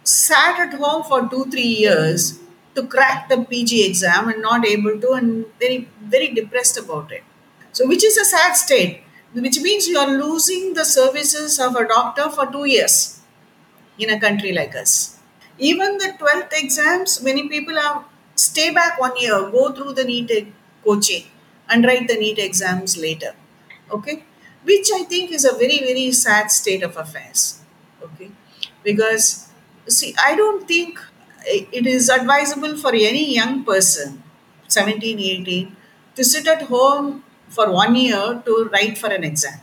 sat 0.03 0.59
at 0.59 0.73
home 0.73 1.03
for 1.03 1.29
two, 1.29 1.45
three 1.45 1.73
years 1.85 2.39
to 2.75 2.85
crack 2.85 3.29
the 3.29 3.37
PG 3.43 3.85
exam 3.85 4.29
and 4.29 4.41
not 4.41 4.65
able 4.65 4.99
to 4.99 5.11
and 5.13 5.45
very, 5.59 5.89
very 6.01 6.29
depressed 6.33 6.77
about 6.77 7.11
it. 7.11 7.23
So 7.77 7.85
which 7.85 8.03
is 8.03 8.17
a 8.17 8.25
sad 8.25 8.53
state, 8.53 9.03
which 9.33 9.59
means 9.59 9.87
you 9.87 9.99
are 9.99 10.09
losing 10.09 10.73
the 10.73 10.83
services 10.83 11.59
of 11.59 11.75
a 11.75 11.87
doctor 11.87 12.27
for 12.27 12.47
two 12.51 12.65
years 12.65 13.19
in 13.99 14.09
a 14.09 14.19
country 14.19 14.51
like 14.51 14.75
us. 14.75 15.19
Even 15.59 15.99
the 15.99 16.13
12th 16.19 16.53
exams, 16.53 17.21
many 17.21 17.47
people 17.47 17.75
have 17.75 18.03
stay 18.33 18.71
back 18.71 18.99
one 18.99 19.15
year, 19.17 19.51
go 19.51 19.71
through 19.73 19.93
the 19.93 20.03
NEET 20.03 20.51
coaching 20.83 21.25
and 21.69 21.85
write 21.85 22.07
the 22.07 22.15
NEET 22.15 22.39
exams 22.39 22.97
later. 22.97 23.35
Okay? 23.91 24.23
Which 24.63 24.89
I 24.95 25.03
think 25.03 25.31
is 25.31 25.45
a 25.45 25.53
very, 25.53 25.77
very 25.77 26.11
sad 26.13 26.49
state 26.49 26.81
of 26.81 26.97
affairs. 26.97 27.61
Okay? 28.01 28.31
Because, 28.83 29.49
see, 29.87 30.15
I 30.25 30.35
don't 30.35 30.67
think 30.67 30.99
it 31.45 31.85
is 31.85 32.09
advisable 32.09 32.75
for 32.75 32.89
any 32.95 33.35
young 33.35 33.63
person, 33.63 34.23
17, 34.67 35.19
18, 35.19 35.77
to 36.15 36.23
sit 36.23 36.47
at 36.47 36.63
home 36.63 37.23
for 37.49 37.71
one 37.71 37.95
year 37.95 38.41
to 38.45 38.69
write 38.71 38.97
for 38.97 39.07
an 39.07 39.23
exam. 39.23 39.59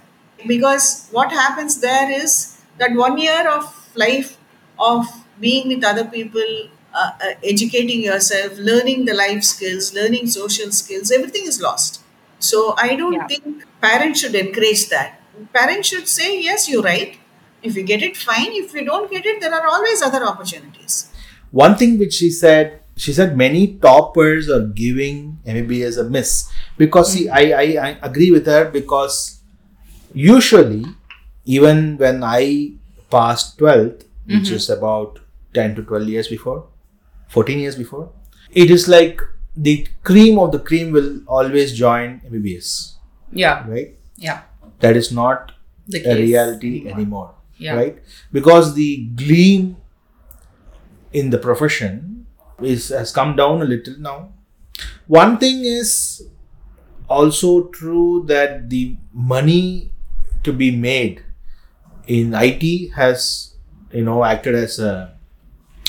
Because 0.46 1.08
what 1.10 1.32
happens 1.32 1.80
there 1.80 2.10
is 2.10 2.58
that 2.78 2.92
one 2.92 3.18
year 3.18 3.48
of 3.50 3.64
life 3.94 4.36
of 4.78 5.06
being 5.40 5.68
with 5.68 5.84
other 5.84 6.04
people, 6.04 6.68
uh, 6.94 7.10
uh, 7.20 7.34
educating 7.42 8.02
yourself, 8.02 8.56
learning 8.58 9.04
the 9.04 9.14
life 9.14 9.42
skills, 9.42 9.94
learning 9.94 10.26
social 10.26 10.70
skills, 10.70 11.10
everything 11.10 11.44
is 11.46 11.60
lost. 11.60 12.02
So 12.38 12.74
I 12.76 12.94
don't 12.96 13.14
Yeah. 13.14 13.26
think 13.26 13.64
parents 13.80 14.20
should 14.20 14.34
encourage 14.34 14.88
that. 14.90 15.20
Parents 15.52 15.88
should 15.88 16.08
say, 16.08 16.40
yes, 16.40 16.68
you're 16.68 16.82
right. 16.82 17.16
If 17.62 17.76
you 17.76 17.82
get 17.82 18.02
it, 18.02 18.16
fine. 18.16 18.52
If 18.52 18.74
you 18.74 18.84
don't 18.84 19.10
get 19.10 19.24
it, 19.24 19.40
there 19.40 19.54
are 19.54 19.66
always 19.66 20.02
other 20.02 20.22
opportunities. 20.24 21.06
One 21.50 21.76
thing 21.76 21.98
which 21.98 22.14
she 22.14 22.30
said, 22.30 22.80
she 22.96 23.12
said 23.12 23.36
many 23.36 23.74
toppers 23.78 24.48
are 24.48 24.66
giving 24.66 25.38
MBBS 25.46 25.98
a 25.98 26.04
miss 26.04 26.50
because 26.76 27.12
see, 27.12 27.28
I, 27.28 27.42
I 27.60 27.88
I 27.88 27.98
agree 28.02 28.30
with 28.30 28.46
her 28.46 28.70
because 28.70 29.40
usually 30.12 30.84
even 31.44 31.98
when 31.98 32.22
I 32.22 32.72
passed 33.10 33.58
twelfth, 33.58 34.04
which 34.26 34.44
mm-hmm. 34.44 34.54
is 34.54 34.70
about 34.70 35.18
ten 35.52 35.74
to 35.74 35.82
twelve 35.82 36.08
years 36.08 36.28
before, 36.28 36.66
fourteen 37.28 37.58
years 37.58 37.76
before, 37.76 38.10
it 38.52 38.70
is 38.70 38.88
like 38.88 39.20
the 39.56 39.86
cream 40.02 40.38
of 40.38 40.52
the 40.52 40.58
cream 40.58 40.92
will 40.92 41.20
always 41.26 41.72
join 41.72 42.20
MBBS, 42.20 42.94
Yeah, 43.32 43.68
right? 43.68 43.96
yeah. 44.16 44.42
That 44.80 44.96
is 44.96 45.12
not 45.12 45.52
The 45.86 46.02
a 46.10 46.16
reality 46.16 46.88
anymore, 46.88 47.34
Yeah. 47.58 47.76
right? 47.76 47.98
Because 48.32 48.74
the 48.74 49.06
gleam 49.14 49.76
in 51.12 51.30
the 51.30 51.38
profession 51.38 52.23
is 52.62 52.88
has 52.88 53.12
come 53.12 53.36
down 53.36 53.62
a 53.62 53.64
little 53.64 53.98
now. 53.98 54.32
One 55.06 55.38
thing 55.38 55.64
is 55.64 56.26
also 57.08 57.64
true 57.68 58.24
that 58.26 58.70
the 58.70 58.96
money 59.12 59.90
to 60.42 60.52
be 60.52 60.70
made 60.70 61.22
in 62.06 62.34
IT 62.34 62.92
has 62.94 63.54
you 63.92 64.04
know 64.04 64.24
acted 64.24 64.54
as 64.54 64.78
a 64.78 65.16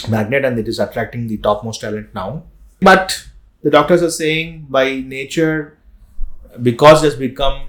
magnet 0.10 0.46
and 0.46 0.60
it 0.60 0.68
is 0.68 0.80
attracting 0.80 1.28
the 1.28 1.38
topmost 1.38 1.82
talent 1.82 2.14
now. 2.14 2.44
But 2.82 3.26
the 3.64 3.70
doctors 3.70 4.04
are 4.04 4.12
saying 4.12 4.68
by 4.70 5.00
nature, 5.00 5.78
because 6.62 7.04
it 7.04 7.08
has 7.08 7.16
become 7.16 7.68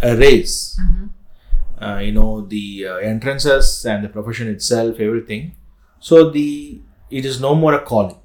a 0.00 0.16
race, 0.16 0.80
uh, 1.80 1.98
you 1.98 2.12
know 2.12 2.42
the 2.42 2.86
uh, 2.86 2.96
entrances 2.96 3.84
and 3.84 4.04
the 4.04 4.08
profession 4.08 4.48
itself 4.48 5.00
everything 5.00 5.54
so 5.98 6.30
the 6.30 6.80
it 7.10 7.24
is 7.24 7.40
no 7.40 7.54
more 7.54 7.74
a 7.74 7.80
calling 7.80 8.16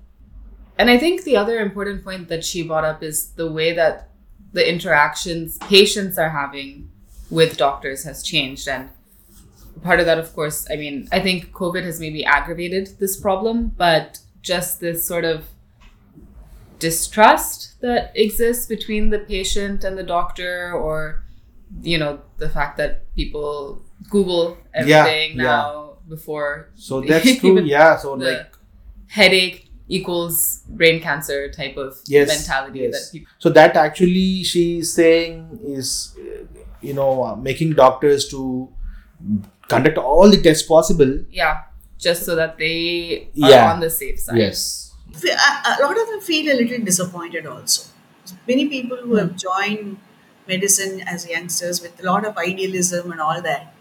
And 0.77 0.89
I 0.89 0.97
think 0.97 1.23
the 1.23 1.37
other 1.37 1.59
important 1.59 2.03
point 2.03 2.27
that 2.29 2.43
she 2.43 2.63
brought 2.63 2.83
up 2.85 3.01
is 3.03 3.31
the 3.33 3.49
way 3.51 3.73
that 3.73 4.09
the 4.53 4.67
interactions 4.69 5.57
patients 5.59 6.17
are 6.17 6.29
having 6.29 6.89
with 7.29 7.57
doctors 7.57 8.03
has 8.03 8.23
changed. 8.23 8.67
And 8.67 8.89
part 9.83 9.99
of 9.99 10.05
that, 10.05 10.17
of 10.17 10.33
course, 10.33 10.67
I 10.71 10.75
mean, 10.75 11.07
I 11.11 11.19
think 11.19 11.51
COVID 11.51 11.83
has 11.83 11.99
maybe 11.99 12.25
aggravated 12.25 12.99
this 12.99 13.19
problem, 13.19 13.71
but 13.77 14.19
just 14.41 14.79
this 14.79 15.05
sort 15.07 15.23
of 15.25 15.45
distrust 16.79 17.79
that 17.81 18.11
exists 18.15 18.65
between 18.67 19.09
the 19.09 19.19
patient 19.19 19.83
and 19.83 19.97
the 19.97 20.03
doctor, 20.03 20.73
or, 20.73 21.23
you 21.81 21.97
know, 21.97 22.21
the 22.37 22.49
fact 22.49 22.77
that 22.77 23.13
people 23.15 23.81
Google 24.09 24.57
Yeah, 24.73 24.81
everything 24.81 25.37
yeah. 25.37 25.43
now 25.43 25.97
before 26.07 26.69
so 26.75 27.01
that's 27.01 27.37
true 27.39 27.59
yeah 27.61 27.97
so 27.97 28.13
like 28.13 28.54
headache 29.07 29.69
equals 29.87 30.63
brain 30.67 30.99
cancer 30.99 31.49
type 31.51 31.77
of 31.77 31.97
yes 32.07 32.27
mentality 32.27 32.79
yes. 32.79 32.91
that 32.93 33.11
people 33.11 33.31
so 33.37 33.49
that 33.49 33.75
actually 33.75 34.43
she's 34.43 34.91
saying 34.91 35.59
is 35.63 36.15
uh, 36.19 36.43
you 36.81 36.93
know 36.93 37.23
uh, 37.23 37.35
making 37.35 37.73
doctors 37.73 38.27
to 38.27 38.67
conduct 39.67 39.97
all 39.97 40.29
the 40.29 40.41
tests 40.41 40.67
possible. 40.67 41.19
Yeah, 41.29 41.63
just 41.97 42.25
so 42.25 42.35
that 42.35 42.57
they 42.57 43.29
are 43.43 43.49
Yeah. 43.49 43.71
on 43.71 43.79
the 43.79 43.89
safe 43.89 44.19
side. 44.19 44.37
Yes. 44.37 44.91
a 45.23 45.35
a 45.71 45.75
lot 45.81 45.97
of 45.99 46.07
them 46.09 46.21
feel 46.21 46.51
a 46.53 46.57
little 46.61 46.83
disappointed 46.85 47.45
also. 47.45 47.83
Many 48.47 48.67
people 48.67 48.97
who 48.97 49.15
have 49.15 49.35
joined 49.35 49.97
medicine 50.47 51.01
as 51.13 51.27
youngsters 51.29 51.81
with 51.81 52.01
a 52.01 52.05
lot 52.07 52.25
of 52.29 52.37
idealism 52.37 53.11
and 53.11 53.21
all 53.27 53.41
that, 53.41 53.73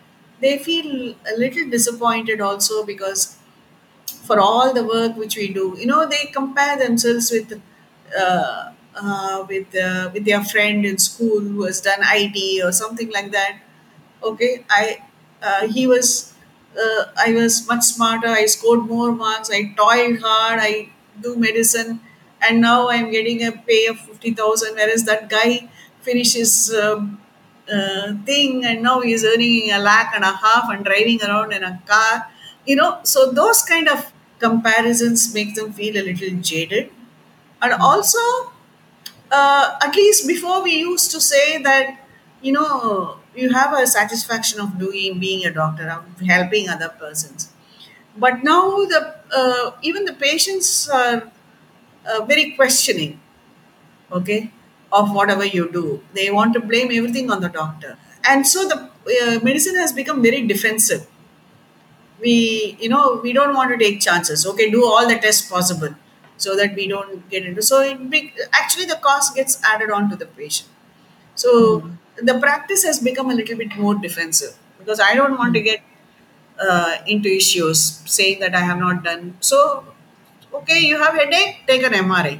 they 0.44 0.52
feel 0.66 0.90
a 1.32 1.34
little 1.38 1.68
disappointed 1.70 2.40
also 2.40 2.84
because 2.92 3.24
for 4.24 4.40
all 4.40 4.72
the 4.72 4.84
work 4.84 5.16
which 5.16 5.36
we 5.36 5.52
do, 5.52 5.76
you 5.78 5.86
know, 5.86 6.06
they 6.08 6.26
compare 6.32 6.76
themselves 6.78 7.30
with 7.30 7.60
uh, 8.18 8.70
uh, 8.96 9.44
with 9.48 9.74
uh, 9.76 10.10
with 10.12 10.24
their 10.24 10.42
friend 10.44 10.84
in 10.86 10.98
school 10.98 11.40
who 11.40 11.64
has 11.64 11.80
done 11.80 12.00
IT 12.02 12.62
or 12.62 12.72
something 12.72 13.10
like 13.10 13.30
that. 13.32 13.58
Okay, 14.22 14.64
I 14.70 14.98
uh, 15.42 15.66
he 15.68 15.86
was 15.86 16.34
uh, 16.78 17.04
I 17.16 17.32
was 17.34 17.66
much 17.68 17.82
smarter. 17.84 18.28
I 18.28 18.46
scored 18.46 18.86
more 18.86 19.12
marks. 19.12 19.50
I 19.52 19.74
toiled 19.76 20.20
hard. 20.20 20.58
I 20.62 20.90
do 21.20 21.36
medicine, 21.36 22.00
and 22.40 22.60
now 22.60 22.88
I'm 22.88 23.10
getting 23.10 23.44
a 23.44 23.52
pay 23.52 23.86
of 23.86 23.98
fifty 24.00 24.32
thousand, 24.32 24.74
whereas 24.74 25.04
that 25.04 25.28
guy 25.28 25.68
finishes 26.00 26.74
um, 26.74 27.20
uh, 27.72 28.12
thing 28.26 28.62
and 28.64 28.82
now 28.82 29.00
he's 29.00 29.24
earning 29.24 29.70
a 29.72 29.78
lakh 29.78 30.12
and 30.14 30.22
a 30.22 30.32
half 30.32 30.64
and 30.70 30.84
driving 30.84 31.18
around 31.22 31.52
in 31.52 31.64
a 31.64 31.80
car. 31.86 32.30
You 32.66 32.76
know, 32.76 33.00
so 33.04 33.30
those 33.32 33.62
kind 33.62 33.88
of 33.88 34.12
comparisons 34.38 35.32
make 35.34 35.54
them 35.54 35.72
feel 35.72 35.96
a 35.96 36.04
little 36.04 36.38
jaded, 36.40 36.90
and 37.62 37.72
also 37.74 38.18
uh, 39.30 39.78
at 39.82 39.94
least 39.96 40.26
before 40.26 40.62
we 40.62 40.72
used 40.76 41.10
to 41.10 41.20
say 41.20 41.58
that 41.62 41.98
you 42.42 42.52
know 42.52 43.18
you 43.34 43.52
have 43.52 43.72
a 43.76 43.86
satisfaction 43.86 44.60
of 44.60 44.78
doing 44.78 45.18
being 45.18 45.44
a 45.46 45.52
doctor 45.52 45.88
of 45.90 46.20
helping 46.20 46.68
other 46.68 46.88
persons. 46.88 47.50
But 48.16 48.44
now 48.44 48.84
the 48.86 49.16
uh, 49.36 49.72
even 49.82 50.04
the 50.04 50.14
patients 50.14 50.88
are 50.88 51.30
uh, 52.06 52.24
very 52.26 52.52
questioning 52.52 53.20
okay 54.12 54.50
of 54.92 55.12
whatever 55.14 55.44
you 55.44 55.70
do. 55.72 56.02
They 56.14 56.30
want 56.30 56.54
to 56.54 56.60
blame 56.60 56.90
everything 56.92 57.30
on 57.30 57.40
the 57.40 57.48
doctor. 57.48 57.98
And 58.28 58.46
so 58.46 58.68
the 58.68 58.76
uh, 58.78 59.40
medicine 59.44 59.76
has 59.76 59.92
become 59.92 60.22
very 60.22 60.46
defensive 60.46 61.06
we 62.20 62.76
you 62.80 62.88
know 62.88 63.20
we 63.22 63.32
don't 63.32 63.54
want 63.54 63.70
to 63.70 63.78
take 63.78 64.00
chances. 64.00 64.46
Okay 64.46 64.70
do 64.70 64.84
all 64.84 65.08
the 65.08 65.18
tests 65.18 65.48
possible 65.48 65.94
so 66.36 66.56
that 66.56 66.74
we 66.74 66.86
don't 66.88 67.28
get 67.30 67.44
into 67.44 67.62
so 67.62 67.80
it 67.80 68.10
be, 68.10 68.32
actually 68.52 68.86
the 68.86 68.96
cost 68.96 69.34
gets 69.36 69.62
added 69.64 69.90
on 69.90 70.10
to 70.10 70.16
the 70.16 70.26
patient. 70.26 70.68
So 71.34 71.90
the 72.16 72.38
practice 72.38 72.84
has 72.84 73.00
become 73.00 73.30
a 73.30 73.34
little 73.34 73.56
bit 73.56 73.76
more 73.76 73.94
defensive 73.94 74.54
because 74.78 75.00
i 75.00 75.14
don't 75.14 75.38
want 75.38 75.54
to 75.54 75.60
get 75.60 75.80
uh, 76.60 76.96
into 77.06 77.28
issues 77.28 77.80
saying 78.16 78.40
that 78.40 78.54
i 78.54 78.60
have 78.60 78.78
not 78.78 79.02
done. 79.04 79.36
So 79.40 79.84
okay 80.54 80.80
you 80.80 80.98
have 81.02 81.14
headache 81.14 81.56
take 81.66 81.82
an 81.88 81.94
mri 82.04 82.34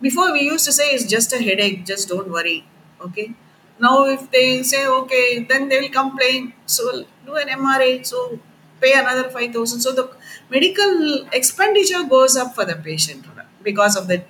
before 0.00 0.32
we 0.32 0.42
used 0.42 0.64
to 0.64 0.72
say 0.72 0.86
it's 0.94 1.06
just 1.16 1.32
a 1.32 1.38
headache 1.48 1.84
just 1.86 2.08
don't 2.08 2.30
worry 2.30 2.64
okay? 3.00 3.34
Now 3.78 4.04
if 4.06 4.30
they 4.30 4.62
say 4.62 4.86
okay 4.86 5.44
then 5.48 5.68
they 5.68 5.80
will 5.80 5.90
complain. 5.90 6.52
So 6.66 7.04
do 7.26 7.36
an 7.36 7.48
mri 7.48 8.04
so 8.06 8.38
pay 8.82 8.92
another 8.94 9.28
5000 9.30 9.80
so 9.80 9.92
the 9.92 10.10
medical 10.50 11.26
expenditure 11.32 12.04
goes 12.04 12.36
up 12.36 12.54
for 12.54 12.64
the 12.64 12.76
patient 12.76 13.24
because 13.62 13.96
of 13.96 14.08
the 14.08 14.22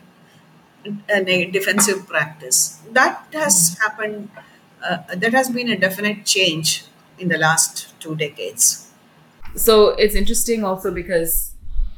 uh, 0.87 1.21
defensive 1.53 2.07
practice 2.09 2.81
that 2.91 3.25
has 3.33 3.77
happened 3.81 4.29
uh, 4.85 4.99
that 5.15 5.33
has 5.33 5.49
been 5.51 5.69
a 5.69 5.79
definite 5.79 6.25
change 6.25 6.85
in 7.19 7.29
the 7.29 7.39
last 7.39 7.99
two 8.01 8.17
decades 8.17 8.89
So 9.57 9.91
it's 9.99 10.15
interesting 10.15 10.65
also 10.65 10.91
because 10.93 11.55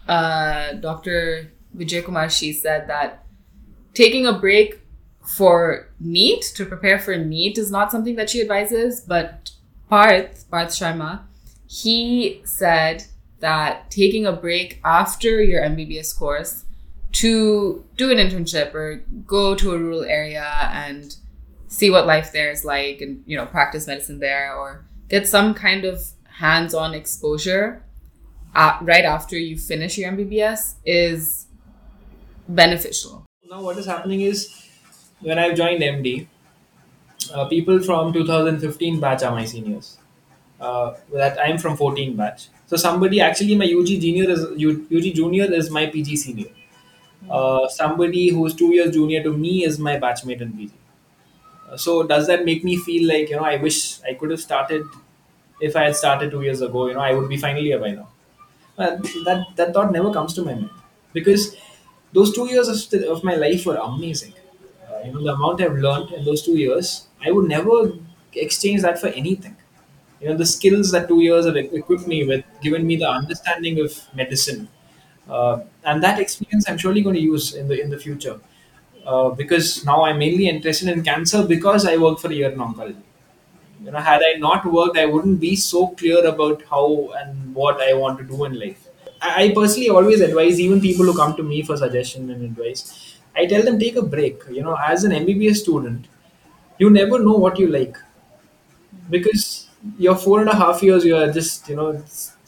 uh, 0.09 0.75
Dr. 0.75 1.53
Vijay 1.77 2.05
Kumar 2.05 2.31
she 2.31 2.53
said 2.53 2.89
that 2.89 3.25
taking 3.95 4.27
a 4.27 4.33
break 4.33 4.81
for 5.37 5.89
NEET 6.01 6.43
to 6.57 6.67
prepare 6.67 6.99
for 6.99 7.17
NEET 7.17 7.59
is 7.59 7.71
not 7.71 7.93
something 7.93 8.17
that 8.17 8.31
she 8.31 8.41
advises, 8.43 9.01
but 9.01 9.51
Parth, 9.89 10.47
Parth 10.51 10.71
Sharma, 10.71 11.23
he 11.75 12.41
said 12.45 13.05
that 13.41 13.91
taking 13.91 14.25
a 14.27 14.33
break 14.33 14.81
after 14.85 15.43
your 15.43 15.61
MBBS 15.63 16.17
course 16.17 16.65
to 17.11 17.85
do 17.97 18.11
an 18.13 18.19
internship 18.19 18.73
or 18.75 19.03
go 19.27 19.57
to 19.57 19.73
a 19.73 19.79
rural 19.79 20.05
area 20.05 20.47
and 20.73 21.17
see 21.67 21.91
what 21.91 22.07
life 22.07 22.31
there 22.33 22.51
is 22.53 22.65
like 22.65 23.01
and 23.01 23.25
you 23.27 23.37
know 23.37 23.45
practice 23.47 23.89
medicine 23.89 24.21
there 24.21 24.55
or 24.55 24.85
get 25.09 25.27
some 25.27 25.53
kind 25.53 25.85
of 25.85 26.01
hands-on 26.39 26.95
exposure 26.95 27.83
right 28.55 29.05
after 29.05 29.37
you 29.37 29.59
finish 29.59 29.99
your 29.99 30.13
MBBS 30.13 30.75
is 30.85 31.47
beneficial. 32.49 33.27
Now, 33.51 33.63
what 33.63 33.77
is 33.79 33.87
happening 33.87 34.21
is 34.21 34.69
when 35.21 35.41
I've 35.41 35.57
joined 35.57 35.83
MD, 35.83 36.29
uh, 37.35 37.47
people 37.47 37.81
from 37.83 38.13
2015 38.13 39.01
batch 39.01 39.25
are 39.25 39.33
my 39.33 39.45
seniors. 39.45 39.99
Uh, 40.65 40.95
that 41.13 41.39
I'm 41.45 41.59
from 41.59 41.77
14 41.77 42.17
batch. 42.17 42.49
So 42.67 42.77
somebody 42.77 43.21
actually 43.21 43.55
my 43.63 43.67
UG 43.67 43.99
junior 44.05 44.29
is 44.31 44.43
UG 44.45 45.15
junior 45.21 45.47
is 45.61 45.71
my 45.71 45.87
PG 45.87 46.17
senior. 46.17 46.51
Uh, 47.31 47.69
somebody 47.69 48.31
who's 48.31 48.55
two 48.55 48.73
years 48.75 48.95
junior 48.95 49.23
to 49.23 49.33
me 49.33 49.65
is 49.65 49.79
my 49.79 49.97
batchmate 49.99 50.41
in 50.41 50.53
PG. 50.57 50.73
Uh, 51.71 51.77
so 51.77 52.03
does 52.03 52.27
that 52.27 52.45
make 52.45 52.65
me 52.65 52.77
feel 52.77 53.09
like 53.09 53.31
you 53.31 53.37
know 53.37 53.45
I 53.45 53.57
wish 53.57 54.03
I 54.03 54.15
could 54.15 54.31
have 54.31 54.41
started 54.41 54.85
if 55.61 55.77
I 55.77 55.85
had 55.85 55.97
started 55.97 56.31
two 56.31 56.43
years 56.43 56.61
ago? 56.61 56.89
You 56.89 56.95
know 56.95 57.01
I 57.01 57.15
would 57.15 57.29
be 57.29 57.37
finally 57.37 57.65
here 57.73 57.79
by 57.81 57.93
now. 57.93 58.09
Uh, 58.79 58.97
that 59.27 59.47
that 59.57 59.75
thought 59.75 59.93
never 59.93 60.13
comes 60.13 60.35
to 60.35 60.43
my 60.43 60.55
mind 60.55 60.71
because 61.13 61.57
those 62.13 62.35
two 62.35 62.47
years 62.49 62.69
of, 62.69 63.05
of 63.17 63.25
my 63.25 63.35
life 63.37 63.67
were 63.67 63.77
amazing. 63.77 64.35
Uh, 64.91 65.01
you 65.07 65.13
know 65.13 65.23
the 65.23 65.33
amount 65.35 65.63
I've 65.63 65.79
learned 65.89 66.13
in 66.13 66.25
those 66.25 66.43
two 66.43 66.57
years, 66.57 67.09
I 67.25 67.31
would 67.33 67.49
never 67.49 67.93
exchange 68.35 68.83
that 68.83 69.01
for 69.01 69.09
anything. 69.09 69.57
You 70.25 70.31
know 70.31 70.37
the 70.39 70.47
skills 70.47 70.91
that 70.93 71.09
two 71.09 71.21
years 71.23 71.47
have 71.47 71.57
equipped 71.57 72.07
me 72.07 72.25
with, 72.27 72.45
given 72.63 72.87
me 72.87 72.97
the 72.97 73.09
understanding 73.09 73.81
of 73.81 73.93
medicine, 74.15 74.69
uh, 75.29 75.61
and 75.85 76.03
that 76.03 76.19
experience 76.21 76.69
I'm 76.69 76.79
surely 76.79 77.03
going 77.03 77.17
to 77.17 77.21
use 77.21 77.55
in 77.55 77.69
the 77.69 77.81
in 77.81 77.91
the 77.91 77.99
future. 77.99 78.41
Uh, 79.07 79.29
because 79.31 79.85
now 79.85 80.05
I'm 80.05 80.19
mainly 80.19 80.49
interested 80.49 80.89
in 80.89 81.03
cancer 81.05 81.45
because 81.47 81.87
I 81.87 81.99
work 81.99 82.19
for 82.21 82.31
a 82.31 82.35
year 82.35 82.51
in 82.51 82.59
oncology. 82.59 83.03
You 83.85 83.91
know, 83.91 83.99
had 83.99 84.23
I 84.25 84.39
not 84.39 84.65
worked, 84.65 84.97
I 84.97 85.07
wouldn't 85.07 85.41
be 85.41 85.57
so 85.57 85.89
clear 85.89 86.25
about 86.27 86.63
how 86.71 87.11
and 87.19 87.55
what 87.55 87.83
I 87.83 87.93
want 87.95 88.19
to 88.19 88.25
do 88.25 88.45
in 88.47 88.59
life. 88.59 88.89
I 89.21 89.33
I 89.45 89.53
personally 89.59 89.91
always 89.99 90.21
advise 90.29 90.61
even 90.67 90.81
people 90.87 91.07
who 91.11 91.17
come 91.23 91.37
to 91.41 91.43
me 91.53 91.63
for 91.71 91.77
suggestion 91.85 92.31
and 92.37 92.45
advice. 92.51 92.83
I 93.37 93.47
tell 93.55 93.63
them 93.69 93.79
take 93.85 93.97
a 93.97 94.07
break. 94.17 94.43
You 94.59 94.63
know, 94.69 94.77
as 94.93 95.05
an 95.05 95.13
MBBS 95.21 95.57
student, 95.65 96.07
you 96.79 96.91
never 96.99 97.19
know 97.29 97.39
what 97.47 97.59
you 97.65 97.69
like 97.79 97.99
because 99.11 99.69
your 99.99 100.17
four 100.17 100.41
and 100.41 100.49
a 100.49 100.55
half 100.57 100.83
years 100.83 101.05
you 101.05 101.17
are 101.17 101.31
just 101.33 101.69
you 101.69 101.77
know 101.77 102.03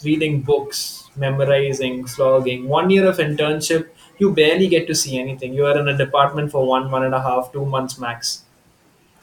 reading 0.05 0.42
books, 0.42 1.11
memorizing, 1.16 2.07
slogging. 2.07 2.68
One 2.68 2.90
year 2.90 3.07
of 3.07 3.18
internship, 3.18 3.88
you 4.18 4.33
barely 4.35 4.68
get 4.68 4.87
to 4.88 4.94
see 4.94 5.18
anything. 5.18 5.55
You 5.55 5.66
are 5.66 5.79
in 5.79 5.88
a 5.88 5.96
department 5.96 6.51
for 6.51 6.66
one, 6.66 6.90
one 6.90 7.05
and 7.05 7.14
a 7.14 7.20
half, 7.22 7.53
two 7.53 7.64
months 7.64 7.99
max. 7.99 8.44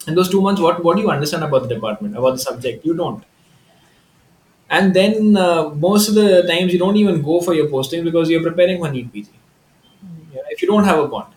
And 0.06 0.16
those 0.16 0.30
two 0.30 0.42
months, 0.42 0.60
what 0.60 0.84
what 0.84 0.96
do 0.96 1.02
you 1.02 1.10
understand 1.10 1.44
about 1.44 1.64
the 1.68 1.74
department, 1.76 2.16
about 2.16 2.32
the 2.32 2.38
subject? 2.50 2.84
You 2.86 2.96
don't 2.96 3.24
and 4.70 4.94
then 4.94 5.36
uh, 5.36 5.68
most 5.70 6.08
of 6.08 6.14
the 6.14 6.42
times 6.48 6.72
you 6.72 6.78
don't 6.78 6.96
even 6.96 7.22
go 7.22 7.40
for 7.40 7.54
your 7.54 7.68
posting 7.68 8.04
because 8.04 8.30
you're 8.30 8.42
preparing 8.42 8.78
for 8.80 8.90
NEET 8.90 9.12
PG. 9.12 9.30
Yeah, 10.34 10.42
if 10.50 10.62
you 10.62 10.68
don't 10.68 10.84
have 10.84 10.98
a 10.98 11.08
bond, 11.08 11.33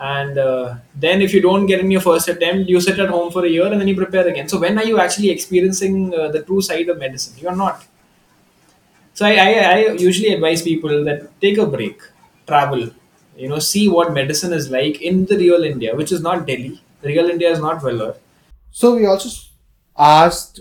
and 0.00 0.38
uh, 0.38 0.76
then 0.94 1.20
if 1.20 1.34
you 1.34 1.42
don't 1.42 1.66
get 1.66 1.80
in 1.80 1.90
your 1.90 2.00
first 2.00 2.26
attempt, 2.28 2.70
you 2.70 2.80
sit 2.80 2.98
at 2.98 3.10
home 3.10 3.30
for 3.30 3.44
a 3.44 3.48
year 3.48 3.66
and 3.66 3.78
then 3.78 3.86
you 3.86 3.94
prepare 3.94 4.26
again. 4.26 4.48
So 4.48 4.58
when 4.58 4.78
are 4.78 4.84
you 4.84 4.98
actually 4.98 5.28
experiencing 5.28 6.14
uh, 6.14 6.28
the 6.28 6.42
true 6.42 6.62
side 6.62 6.88
of 6.88 6.98
medicine? 6.98 7.34
You 7.38 7.48
are 7.48 7.56
not. 7.56 7.84
So 9.12 9.26
I, 9.26 9.32
I, 9.32 9.50
I 9.72 9.92
usually 9.92 10.32
advise 10.32 10.62
people 10.62 11.04
that 11.04 11.38
take 11.42 11.58
a 11.58 11.66
break, 11.66 12.00
travel, 12.46 12.90
you 13.36 13.48
know, 13.48 13.58
see 13.58 13.88
what 13.88 14.14
medicine 14.14 14.54
is 14.54 14.70
like 14.70 15.02
in 15.02 15.26
the 15.26 15.36
real 15.36 15.64
India, 15.64 15.94
which 15.94 16.12
is 16.12 16.22
not 16.22 16.46
Delhi. 16.46 16.80
Real 17.02 17.28
India 17.28 17.50
is 17.50 17.60
not 17.60 17.82
Vellore. 17.82 18.16
So 18.70 18.96
we 18.96 19.04
also 19.04 19.28
asked 19.98 20.60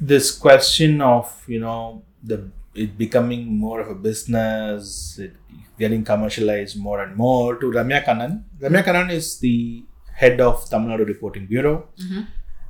this 0.00 0.30
question 0.30 1.00
of 1.00 1.42
you 1.46 1.58
know 1.58 2.02
the 2.22 2.48
it 2.74 2.96
becoming 2.96 3.58
more 3.58 3.80
of 3.80 3.88
a 3.90 3.94
business, 3.94 5.18
it 5.18 5.32
getting 5.78 6.04
commercialized 6.04 6.78
more 6.78 7.02
and 7.02 7.16
more 7.16 7.56
to 7.56 7.66
Ramya 7.66 8.04
Kannan. 8.04 8.44
Ramya 8.60 8.84
Kannan 8.84 9.10
is 9.10 9.38
the 9.38 9.84
head 10.14 10.40
of 10.40 10.68
Tamil 10.68 10.96
Nadu 10.96 11.06
Reporting 11.06 11.46
Bureau, 11.46 11.88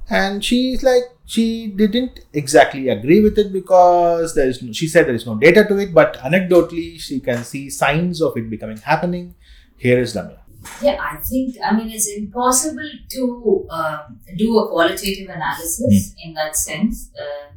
and 0.09 0.45
she's 0.45 0.83
like 0.83 1.05
she 1.27 1.69
didn't 1.69 2.21
exactly 2.33 2.89
agree 2.89 3.21
with 3.21 3.39
it 3.39 3.53
because 3.53 4.35
there 4.35 4.49
is 4.49 4.63
no, 4.63 4.73
she 4.73 4.89
said 4.89 5.07
there 5.07 5.15
is 5.15 5.27
no 5.27 5.37
data 5.37 5.65
to 5.65 5.79
it, 5.79 5.95
but 5.95 6.17
anecdotally 6.19 6.99
she 6.99 7.21
can 7.21 7.45
see 7.45 7.71
signs 7.71 8.21
of 8.21 8.37
it 8.37 8.51
becoming 8.51 8.79
happening. 8.79 9.35
Here 9.77 9.99
is 9.99 10.15
Ramya. 10.15 10.39
Yeah, 10.83 10.99
I 11.01 11.17
think, 11.17 11.57
I 11.65 11.75
mean, 11.75 11.91
it's 11.91 12.09
impossible 12.15 12.91
to 13.13 13.67
uh, 13.71 13.99
do 14.37 14.59
a 14.59 14.69
qualitative 14.69 15.31
analysis 15.31 16.15
in 16.23 16.35
that 16.35 16.55
sense. 16.55 17.11
Uh, 17.19 17.53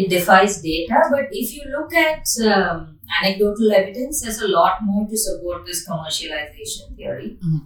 it 0.00 0.08
defies 0.10 0.54
data. 0.62 0.98
But 1.10 1.26
if 1.42 1.54
you 1.56 1.62
look 1.76 1.92
at 1.94 2.24
um, 2.54 2.98
anecdotal 3.18 3.72
evidence, 3.80 4.22
there's 4.22 4.40
a 4.48 4.48
lot 4.48 4.74
more 4.88 5.04
to 5.12 5.16
support 5.26 5.64
this 5.66 5.80
commercialization 5.88 6.96
theory. 6.96 7.30
Mhm. 7.44 7.60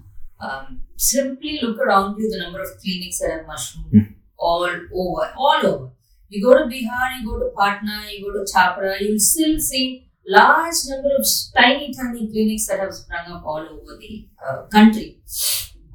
Um, 0.46 0.66
simply 0.96 1.54
look 1.62 1.78
around 1.86 2.18
you, 2.18 2.28
the 2.34 2.42
number 2.44 2.60
of 2.66 2.70
clinics 2.82 3.18
that 3.20 3.32
have 3.36 3.46
mushroomed 3.46 3.92
Mhm. 3.94 4.14
all 4.38 4.62
over, 4.68 5.32
all 5.36 5.60
over. 5.70 5.88
You 6.28 6.38
go 6.46 6.52
to 6.58 6.64
Bihar, 6.72 7.06
you 7.16 7.26
go 7.30 7.38
to 7.40 7.50
Patna, 7.58 7.96
you 8.10 8.18
go 8.26 8.32
to 8.38 8.44
Chapra, 8.52 8.90
you'll 9.00 9.18
still 9.18 9.56
see 9.70 9.84
large 10.26 10.80
number 10.88 11.12
of 11.20 11.26
tiny, 11.56 11.92
tiny 11.92 12.30
clinics 12.32 12.66
that 12.68 12.78
have 12.80 12.94
sprung 12.94 13.32
up 13.36 13.44
all 13.44 13.64
over 13.74 13.96
the 14.02 14.28
uh, 14.46 14.58
country. 14.76 15.08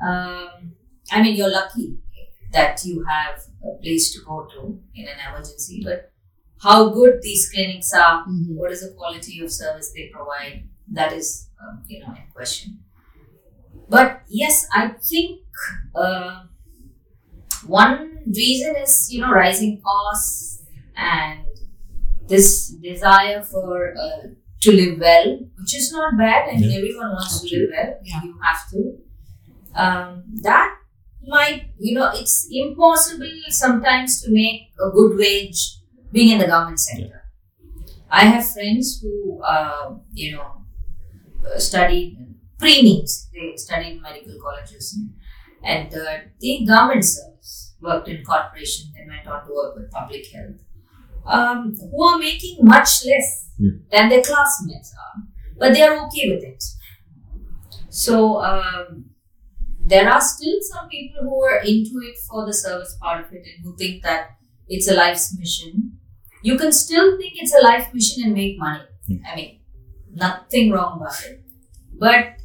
Um, 0.05 0.73
I 1.11 1.21
mean, 1.21 1.35
you're 1.37 1.51
lucky 1.51 1.87
that 2.51 2.83
you 2.85 3.03
have 3.13 3.39
a 3.63 3.81
place 3.81 4.13
to 4.13 4.19
go 4.27 4.45
to 4.53 4.79
in 4.93 5.07
an 5.07 5.17
emergency, 5.29 5.81
but 5.83 6.11
how 6.65 6.89
good 6.97 7.13
these 7.21 7.43
clinics 7.53 7.89
are, 7.93 8.25
Mhm. 8.27 8.55
what 8.59 8.71
is 8.75 8.81
the 8.85 8.91
quality 8.99 9.35
of 9.43 9.51
service 9.51 9.91
they 9.95 10.05
provide, 10.15 10.55
that 10.97 11.11
is, 11.19 11.27
um, 11.61 11.75
you 11.87 11.99
know, 12.01 12.11
in 12.21 12.25
question. 12.33 12.79
But 13.89 14.09
yes, 14.41 14.65
I 14.73 14.83
think 15.09 15.41
uh, 16.03 16.43
one 17.67 18.19
reason 18.27 18.75
is, 18.77 19.07
you 19.11 19.21
know, 19.21 19.31
rising 19.31 19.81
costs 19.81 20.63
and 20.95 21.45
this 22.27 22.69
desire 22.81 23.41
for 23.43 23.93
uh, 23.97 24.27
to 24.61 24.71
live 24.71 24.99
well, 24.99 25.39
which 25.59 25.75
is 25.75 25.91
not 25.91 26.17
bad. 26.17 26.49
I 26.49 26.53
mean, 26.57 26.71
Yeah. 26.71 26.77
everyone 26.77 27.09
wants 27.11 27.41
to 27.41 27.47
live 27.57 27.69
well. 27.75 27.93
Yeah. 28.03 28.23
You 28.23 28.35
have 28.41 28.61
to. 28.71 28.97
Um, 29.75 30.23
that 30.41 30.77
might, 31.27 31.69
you 31.79 31.93
know, 31.95 32.09
it's 32.13 32.47
impossible 32.51 33.31
sometimes 33.49 34.21
to 34.21 34.31
make 34.31 34.71
a 34.79 34.89
good 34.91 35.17
wage 35.17 35.74
being 36.15 36.29
in 36.33 36.39
the 36.43 36.47
government 36.53 36.79
sector. 36.79 37.21
I 38.09 38.23
have 38.33 38.43
friends 38.55 38.99
who, 39.01 39.13
uh, 39.53 39.85
you 40.21 40.29
know, 40.35 40.49
uh, 41.45 41.59
studied 41.69 42.09
pre-needs. 42.59 43.13
They 43.33 43.45
studied 43.57 44.01
medical 44.01 44.35
colleges 44.45 44.85
and 45.63 45.93
uh, 45.93 46.17
the 46.39 46.65
government 46.65 47.03
service, 47.05 47.75
worked 47.81 48.07
in 48.07 48.23
corporation, 48.23 48.83
then 48.95 49.07
went 49.13 49.27
on 49.27 49.45
to 49.45 49.53
work 49.53 49.75
with 49.77 49.91
public 49.91 50.23
health, 50.33 50.61
um, 51.25 51.75
who 51.91 52.03
are 52.09 52.19
making 52.29 52.57
much 52.75 52.91
less 53.11 53.29
Hmm. 53.57 53.75
than 53.89 54.09
their 54.09 54.21
classmates 54.21 54.89
are, 55.03 55.17
but 55.57 55.73
they 55.73 55.81
are 55.81 55.95
okay 56.05 56.25
with 56.29 56.43
it. 56.43 56.61
So 57.89 58.15
um, 58.43 59.05
there 59.79 60.09
are 60.09 60.19
still 60.19 60.57
some 60.61 60.89
people 60.89 61.21
who 61.23 61.41
are 61.49 61.59
into 61.59 62.01
it 62.09 62.17
for 62.27 62.45
the 62.45 62.53
service 62.53 62.97
part 63.01 63.25
of 63.25 63.31
it 63.31 63.43
and 63.47 63.63
who 63.63 63.77
think 63.77 64.03
that 64.03 64.31
it's 64.67 64.89
a 64.89 64.93
life's 64.93 65.37
mission. 65.39 65.99
You 66.45 66.57
can 66.61 66.71
still 66.71 67.17
think 67.17 67.33
it's 67.43 67.55
a 67.59 67.61
life 67.63 67.91
mission 67.91 68.23
and 68.25 68.33
make 68.35 68.59
money. 68.59 68.83
Hmm. 69.07 69.21
I 69.29 69.35
mean, 69.35 69.59
nothing 70.13 70.71
wrong 70.71 70.99
about 71.01 71.19
it. 71.25 71.41
But 71.97 72.37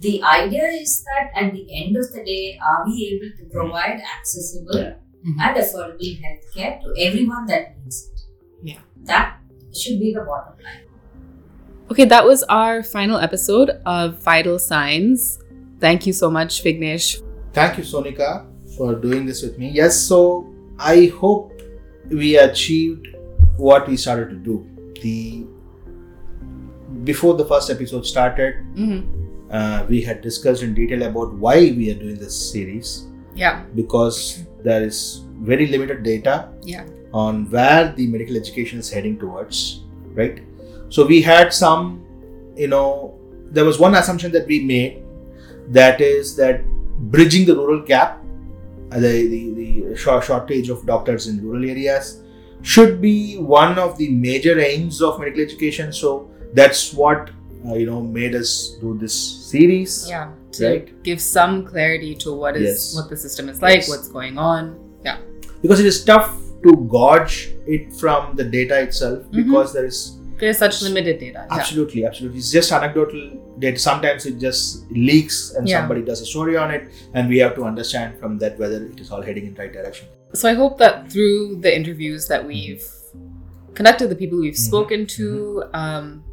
the 0.00 0.22
idea 0.22 0.64
is 0.68 1.04
that 1.04 1.30
at 1.40 1.52
the 1.52 1.64
end 1.80 1.94
of 1.96 2.10
the 2.12 2.24
day, 2.24 2.58
are 2.68 2.86
we 2.86 2.94
able 3.12 3.36
to 3.38 3.44
provide 3.52 4.00
accessible 4.14 4.80
Mhm. 5.24 5.36
and 5.44 5.56
affordable 5.62 6.14
healthcare 6.22 6.80
to 6.80 6.94
everyone 7.06 7.44
that 7.52 7.76
needs 7.76 8.08
it? 8.08 8.22
Yeah. 8.62 8.80
That 9.04 9.36
should 9.74 10.00
be 10.00 10.14
the 10.14 10.24
bottom 10.30 10.56
line. 10.64 10.86
Okay, 11.90 12.06
that 12.06 12.24
was 12.24 12.42
our 12.44 12.82
final 12.82 13.18
episode 13.18 13.70
of 13.84 14.22
Vital 14.22 14.58
Signs. 14.58 15.38
Thank 15.80 16.06
you 16.06 16.14
so 16.14 16.30
much, 16.30 16.64
Vignesh. 16.64 17.20
Thank 17.52 17.76
you, 17.76 17.84
Sonika, 17.84 18.46
for 18.78 18.94
doing 18.94 19.26
this 19.26 19.42
with 19.42 19.58
me. 19.58 19.68
Yes, 19.68 20.00
so 20.00 20.46
I 20.78 21.12
hope 21.20 21.51
we 22.08 22.36
achieved 22.38 23.08
what 23.56 23.88
we 23.88 23.96
started 23.96 24.30
to 24.30 24.36
do. 24.36 24.66
The 25.02 25.46
before 27.04 27.34
the 27.34 27.44
first 27.44 27.70
episode 27.70 28.06
started, 28.06 28.54
Mm-hmm. 28.76 29.50
uh, 29.50 29.84
we 29.88 30.02
had 30.02 30.20
discussed 30.20 30.62
in 30.62 30.74
detail 30.74 31.02
about 31.02 31.32
why 31.34 31.56
we 31.76 31.90
are 31.90 31.94
doing 31.94 32.16
this 32.16 32.36
series 32.52 33.06
Yeah, 33.34 33.64
because 33.74 34.44
there 34.62 34.82
is 34.82 35.24
very 35.40 35.66
limited 35.66 36.02
data 36.02 36.50
yeah. 36.62 36.84
on 37.12 37.50
where 37.50 37.92
the 37.92 38.06
medical 38.06 38.36
education 38.36 38.78
is 38.78 38.90
heading 38.90 39.18
towards, 39.18 39.82
right? 40.14 40.42
So 40.90 41.06
we 41.06 41.22
had 41.22 41.52
some, 41.52 42.04
you 42.56 42.68
know, 42.68 43.18
there 43.50 43.64
was 43.64 43.78
one 43.78 43.94
assumption 43.94 44.30
that 44.32 44.46
we 44.46 44.60
made 44.64 45.02
that 45.68 46.00
is 46.00 46.36
that 46.36 46.64
bridging 47.10 47.46
the 47.46 47.54
rural 47.56 47.80
gap, 47.82 48.21
the, 49.00 49.26
the, 49.28 49.50
the 49.90 49.96
shortage 49.96 50.68
of 50.68 50.84
doctors 50.86 51.26
in 51.26 51.42
rural 51.42 51.64
areas 51.68 52.20
should 52.62 53.00
be 53.00 53.36
one 53.38 53.78
of 53.78 53.98
the 53.98 54.08
major 54.10 54.58
aims 54.60 55.02
of 55.02 55.18
medical 55.18 55.40
education. 55.42 55.92
So 55.92 56.30
that's 56.54 56.92
what, 56.92 57.30
uh, 57.66 57.74
you 57.74 57.86
know, 57.86 58.00
made 58.00 58.34
us 58.34 58.76
do 58.80 58.96
this 58.98 59.14
series. 59.14 60.06
Yeah. 60.08 60.30
To 60.52 60.68
Right. 60.68 61.02
give 61.02 61.20
some 61.20 61.64
clarity 61.64 62.14
to 62.16 62.32
what 62.34 62.56
is 62.56 62.62
Yes. 62.62 62.94
what 62.96 63.08
the 63.10 63.16
system 63.16 63.48
is 63.48 63.60
like, 63.62 63.76
Yes. 63.80 63.88
what's 63.88 64.08
going 64.08 64.36
on. 64.38 64.78
Yeah. 65.04 65.18
Because 65.62 65.80
it 65.80 65.86
is 65.86 66.04
tough 66.04 66.36
to 66.62 66.76
gauge 66.92 67.54
it 67.66 67.92
from 67.94 68.36
the 68.36 68.44
data 68.44 68.80
itself 68.80 69.22
Mhm. 69.24 69.32
because 69.32 69.72
there 69.72 69.84
is 69.86 70.18
There's 70.42 70.58
such 70.58 70.82
limited 70.82 71.20
data. 71.20 71.46
Yeah. 71.48 71.56
Absolutely, 71.58 72.04
absolutely. 72.04 72.38
It's 72.40 72.50
just 72.50 72.72
anecdotal 72.72 73.20
data. 73.60 73.78
Sometimes 73.78 74.26
it 74.26 74.40
just 74.40 74.90
leaks 74.90 75.52
and 75.54 75.68
Yeah. 75.68 75.78
somebody 75.82 76.02
does 76.02 76.20
a 76.20 76.26
story 76.26 76.56
on 76.56 76.72
it, 76.72 76.88
and 77.14 77.28
we 77.28 77.38
have 77.38 77.54
to 77.54 77.62
understand 77.62 78.18
from 78.18 78.38
that 78.38 78.58
whether 78.58 78.84
it 78.86 78.98
is 78.98 79.12
all 79.12 79.22
heading 79.22 79.46
in 79.46 79.54
the 79.54 79.60
right 79.62 79.72
direction. 79.72 80.08
So 80.34 80.48
I 80.48 80.54
hope 80.54 80.78
that 80.78 81.12
through 81.12 81.60
the 81.60 81.72
interviews 81.80 82.26
that 82.26 82.44
we've 82.44 82.84
conducted, 83.74 84.08
the 84.08 84.16
people 84.16 84.40
we've 84.40 84.54
Mhm. 84.54 84.68
spoken 84.72 85.06
to, 85.18 85.62
um, 85.74 86.24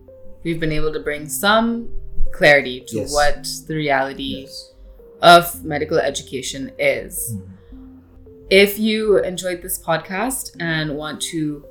we've 0.44 0.60
been 0.60 0.72
able 0.72 0.92
to 0.92 1.00
bring 1.00 1.30
some 1.30 1.90
clarity 2.32 2.84
to 2.88 2.96
Yes. 3.02 3.14
what 3.14 3.48
the 3.68 3.76
reality 3.76 4.32
Yes. 4.42 4.72
of 5.22 5.64
medical 5.64 6.00
education 6.00 6.72
is. 6.80 7.14
Mhm. 7.36 7.42
If 8.50 8.80
you 8.80 9.20
enjoyed 9.20 9.62
this 9.62 9.78
podcast 9.78 10.56
and 10.60 10.98
want 10.98 11.22
to 11.34 11.64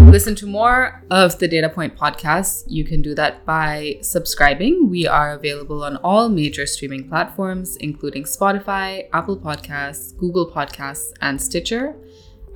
listen 0.00 0.34
to 0.36 0.46
more 0.46 1.02
of 1.10 1.38
the 1.38 1.48
Data 1.48 1.68
Point 1.68 1.96
podcast, 1.96 2.64
you 2.66 2.84
can 2.84 3.02
do 3.02 3.14
that 3.14 3.44
by 3.44 3.98
subscribing. 4.00 4.88
We 4.88 5.06
are 5.06 5.32
available 5.32 5.84
on 5.84 5.96
all 5.98 6.28
major 6.28 6.66
streaming 6.66 7.08
platforms, 7.08 7.76
including 7.76 8.24
Spotify, 8.24 9.08
Apple 9.12 9.36
Podcasts, 9.36 10.16
Google 10.16 10.50
Podcasts, 10.50 11.12
and 11.20 11.40
Stitcher. 11.40 11.96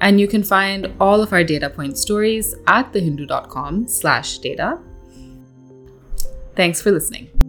And 0.01 0.21
you 0.21 0.29
can 0.29 0.43
find 0.43 0.93
all 1.01 1.21
of 1.23 1.33
our 1.33 1.43
Data 1.43 1.71
Point 1.71 1.99
stories 1.99 2.55
at 2.67 2.93
thehindu.com 2.93 3.89
slash 3.89 4.39
data. 4.39 4.79
Thanks 6.55 6.81
for 6.81 6.91
listening. 6.91 7.48